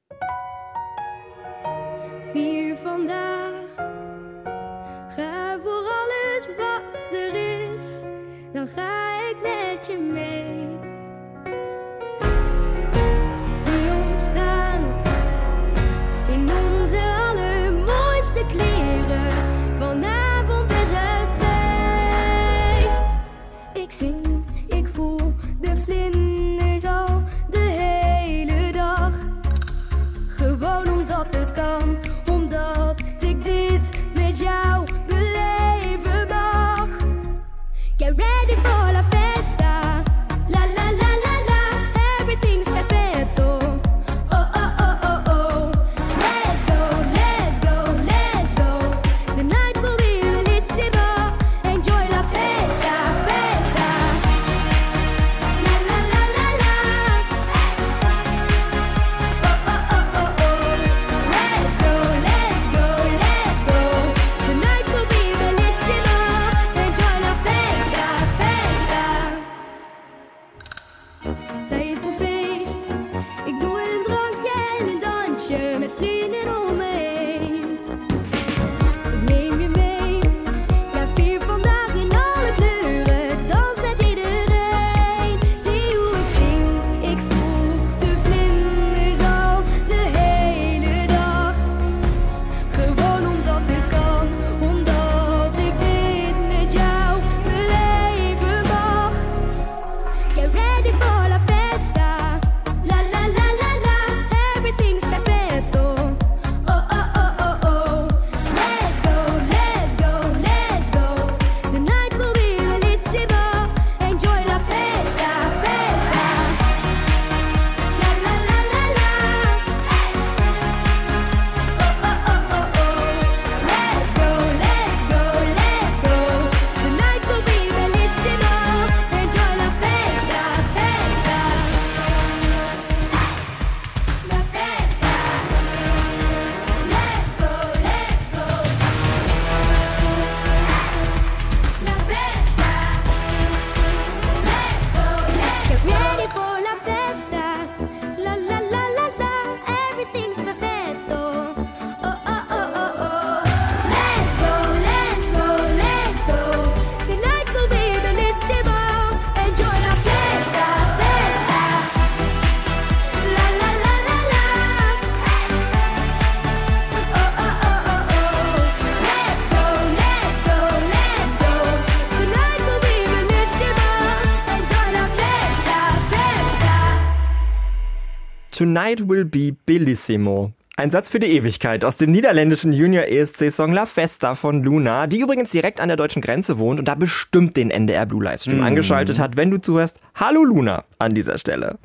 [178.58, 180.52] Tonight will be bellissimo.
[180.76, 185.52] Ein Satz für die Ewigkeit aus dem niederländischen Junior-ESC-Song La Festa von Luna, die übrigens
[185.52, 189.36] direkt an der deutschen Grenze wohnt und da bestimmt den NDR Blue Livestream angeschaltet hat,
[189.36, 190.00] wenn du zuhörst.
[190.16, 191.78] Hallo Luna an dieser Stelle.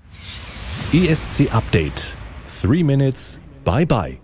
[0.94, 2.18] ESC Update.
[2.60, 3.40] Three Minutes.
[3.64, 4.18] Bye bye.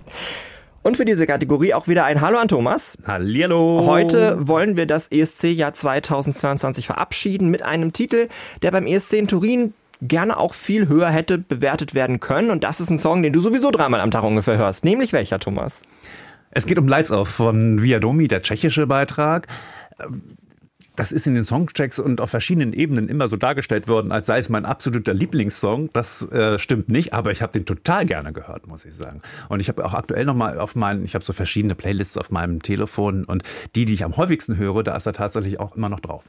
[0.82, 2.97] Und für diese Kategorie auch wieder ein Hallo an Thomas.
[3.06, 3.84] Hallihallo.
[3.86, 8.28] Heute wollen wir das ESC-Jahr 2022 verabschieden mit einem Titel,
[8.64, 12.52] der beim ESC in Turin gerne auch viel höher hätte bewertet werden können.
[12.52, 14.84] Und das ist ein Song, den du sowieso dreimal am Tag ungefähr hörst.
[14.84, 15.82] Nämlich welcher, Thomas?
[16.52, 19.47] Es geht um Lights Off von Viadomi, der tschechische Beitrag.
[20.95, 24.38] Das ist in den Songchecks und auf verschiedenen Ebenen immer so dargestellt worden, als sei
[24.38, 25.89] es mein absoluter Lieblingssong.
[25.93, 29.22] Das äh, stimmt nicht, aber ich habe den total gerne gehört, muss ich sagen.
[29.47, 32.62] Und ich habe auch aktuell nochmal auf meinen, ich habe so verschiedene Playlists auf meinem
[32.62, 33.43] Telefon und
[33.76, 36.26] die, die ich am häufigsten höre, da ist er tatsächlich auch immer noch drauf.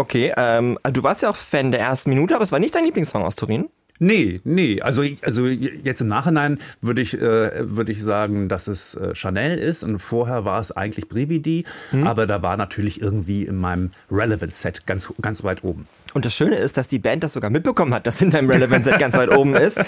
[0.00, 2.86] Okay, ähm, du warst ja auch Fan der ersten Minute, aber es war nicht dein
[2.86, 3.68] Lieblingssong aus Turin.
[3.98, 4.80] Nee, nee.
[4.80, 9.58] Also, also jetzt im Nachhinein würde ich, äh, würde ich sagen, dass es äh, Chanel
[9.58, 11.66] ist und vorher war es eigentlich Brividi,
[12.02, 15.86] aber da war natürlich irgendwie in meinem Relevance-Set ganz, ganz weit oben.
[16.14, 18.88] Und das Schöne ist, dass die Band das sogar mitbekommen hat, dass in deinem Relevance
[18.88, 19.78] Set ganz weit oben ist.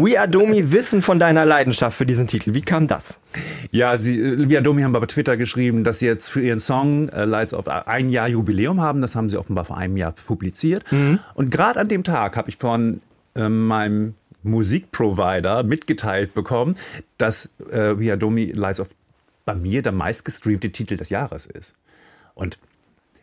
[0.00, 2.54] We Are Domi wissen von deiner Leidenschaft für diesen Titel.
[2.54, 3.20] Wie kam das?
[3.70, 7.24] Ja, sie, äh, Viadomi haben bei Twitter geschrieben, dass sie jetzt für ihren Song äh,
[7.24, 9.00] Lights of ein Jahr Jubiläum haben.
[9.00, 10.84] Das haben sie offenbar vor einem Jahr publiziert.
[11.34, 13.00] Und gerade an dem Tag habe ich von
[13.34, 16.76] äh, meinem Musikprovider mitgeteilt bekommen,
[17.18, 18.88] dass äh, Viadomi Lights of
[19.44, 21.74] bei mir der meistgestreamte Titel des Jahres ist.
[22.34, 22.58] Und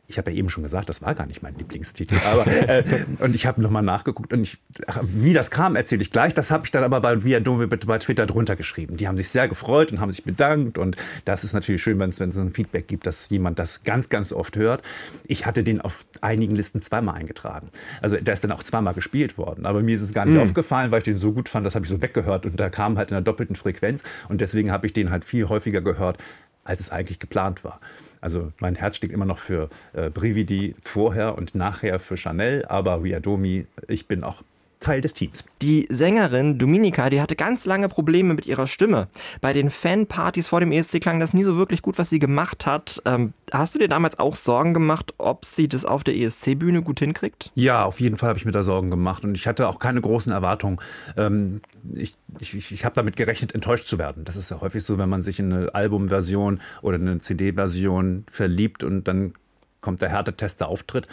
[0.07, 2.15] ich habe ja eben schon gesagt, das war gar nicht mein Lieblingstitel.
[2.25, 2.83] Aber, äh,
[3.19, 6.33] und ich habe nochmal nachgeguckt und ich, ach, wie das kam, erzähle ich gleich.
[6.33, 8.97] Das habe ich dann aber bei Viadomi bei Twitter drunter geschrieben.
[8.97, 10.77] Die haben sich sehr gefreut und haben sich bedankt.
[10.77, 10.95] Und
[11.25, 14.31] das ist natürlich schön, wenn es es ein Feedback gibt, dass jemand das ganz, ganz
[14.31, 14.83] oft hört.
[15.25, 17.69] Ich hatte den auf einigen Listen zweimal eingetragen.
[18.01, 19.65] Also der ist dann auch zweimal gespielt worden.
[19.65, 21.85] Aber mir ist es gar nicht aufgefallen, weil ich den so gut fand, das habe
[21.85, 22.45] ich so weggehört.
[22.45, 24.03] Und der kam halt in der doppelten Frequenz.
[24.29, 26.17] Und deswegen habe ich den halt viel häufiger gehört,
[26.65, 27.79] als es eigentlich geplant war.
[28.19, 33.03] Also mein Herz schlägt immer noch für äh, Brividi vorher und nachher für Chanel, aber
[33.03, 34.43] Viadomi, ich bin auch
[34.79, 35.43] Teil des Teams.
[35.61, 39.07] Die Sängerin Dominika, die hatte ganz lange Probleme mit ihrer Stimme.
[39.41, 42.65] Bei den Fanpartys vor dem ESC klang das nie so wirklich gut, was sie gemacht
[42.65, 43.01] hat.
[43.05, 46.99] Ähm, hast du dir damals auch Sorgen gemacht, ob sie das auf der ESC-Bühne gut
[46.99, 47.51] hinkriegt?
[47.55, 50.01] Ja, auf jeden Fall habe ich mir da Sorgen gemacht und ich hatte auch keine
[50.01, 50.79] großen Erwartungen.
[51.17, 51.61] Ähm,
[51.93, 54.23] ich ich, ich habe damit gerechnet, enttäuscht zu werden.
[54.23, 58.83] Das ist ja häufig so, wenn man sich in eine Albumversion oder eine CD-Version verliebt
[58.83, 59.33] und dann
[59.81, 61.07] kommt der Härtetest, der Auftritt.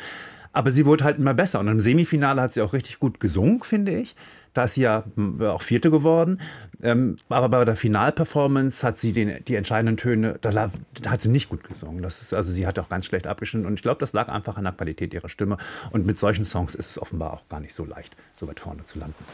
[0.53, 1.61] Aber sie wurde halt immer besser.
[1.61, 4.14] Und im Semifinale hat sie auch richtig gut gesungen, finde ich.
[4.55, 5.05] Da ist sie ja
[5.40, 6.40] auch Vierte geworden.
[6.82, 10.70] Ähm, aber bei der Finalperformance hat sie den, die entscheidenden Töne, da, da,
[11.11, 12.03] hat sie nicht gut gesungen.
[12.03, 13.66] Das ist, also sie hat auch ganz schlecht abgeschnitten.
[13.66, 15.57] Und ich glaube, das lag einfach an der Qualität ihrer Stimme.
[15.90, 18.84] Und mit solchen Songs ist es offenbar auch gar nicht so leicht, so weit vorne
[18.84, 19.24] zu landen.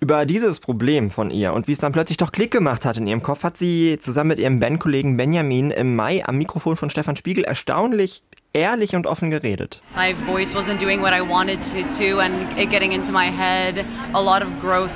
[0.00, 3.08] Über dieses Problem von ihr und wie es dann plötzlich doch Klick gemacht hat in
[3.08, 7.16] ihrem Kopf, hat sie zusammen mit ihrem Bandkollegen Benjamin im Mai am Mikrofon von Stefan
[7.16, 8.22] Spiegel erstaunlich
[8.52, 9.80] ehrlich und offen geredet.
[9.94, 13.84] My voice wasn't doing what I wanted to do and it getting into my head.
[14.14, 14.94] A lot of growth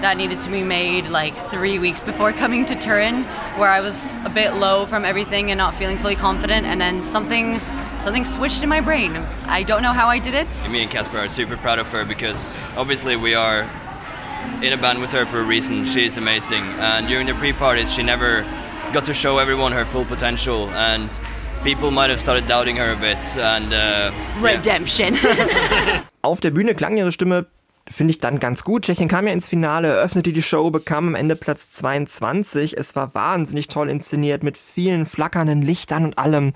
[0.00, 3.22] that needed to be made like three weeks before coming to Turin,
[3.58, 7.02] where I was a bit low from everything and not feeling fully confident, and then
[7.02, 7.60] something
[8.02, 9.14] something switched in my brain.
[9.44, 10.48] I don't know how I did it.
[10.70, 13.68] Me and Casper are super proud of her because obviously we are
[14.62, 15.84] in a band with her for a reason.
[15.84, 18.42] She's amazing, and during the pre-parties, she never
[18.94, 21.10] got to show everyone her full potential and
[21.62, 23.18] people might have started doubting her a bit.
[23.38, 24.10] And, uh,
[24.42, 25.16] Redemption.
[26.22, 27.46] Auf der Bühne klang ihre Stimme
[27.88, 28.84] finde ich dann ganz gut.
[28.84, 32.76] Tschechien kam ja ins Finale, eröffnete die Show, bekam am Ende Platz 22.
[32.76, 36.52] Es war wahnsinnig toll inszeniert mit vielen flackernden Lichtern und allem.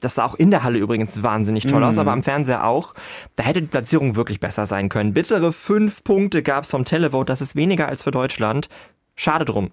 [0.00, 1.84] Das sah auch in der Halle übrigens wahnsinnig toll mm.
[1.84, 2.00] aus, mhm.
[2.00, 2.94] aber am Fernseher auch.
[3.36, 5.12] Da hätte die Platzierung wirklich besser sein können.
[5.12, 8.70] Bittere fünf Punkte gab's vom Televote, das ist weniger als für Deutschland.
[9.14, 9.72] Schade drum.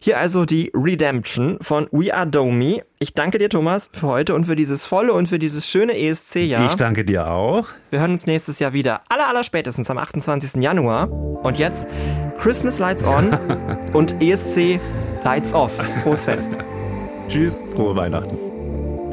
[0.00, 2.84] Hier also die Redemption von We Are Domi.
[3.00, 6.66] Ich danke dir, Thomas, für heute und für dieses volle und für dieses schöne ESC-Jahr.
[6.66, 7.66] Ich danke dir auch.
[7.90, 9.00] Wir hören uns nächstes Jahr wieder.
[9.08, 10.62] Aller, aller spätestens am 28.
[10.62, 11.10] Januar.
[11.10, 11.88] Und jetzt
[12.38, 13.36] Christmas Lights On
[13.92, 14.78] und ESC
[15.24, 15.74] Lights Off.
[16.04, 16.56] Frohes Fest.
[17.28, 18.38] Tschüss, frohe Weihnachten.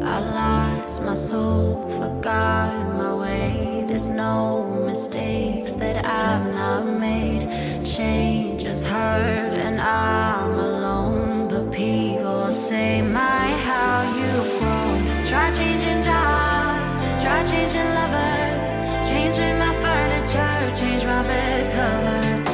[0.02, 3.86] I lost my soul, forgot my way.
[3.88, 7.48] There's no mistakes that I've not made.
[7.86, 11.48] Change is hard and I'm alone.
[11.48, 15.26] But people say, My, how you've grown.
[15.28, 22.48] Try changing jobs, try changing lovers, changing my furniture, change my bed covers.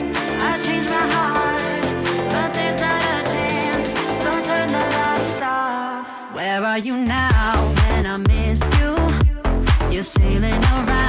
[0.44, 1.86] I changed my heart,
[2.34, 3.88] but there's not a chance.
[4.24, 6.36] So turn the lights off.
[6.36, 8.92] Where are you now when I missed you?
[9.94, 11.01] You're sailing around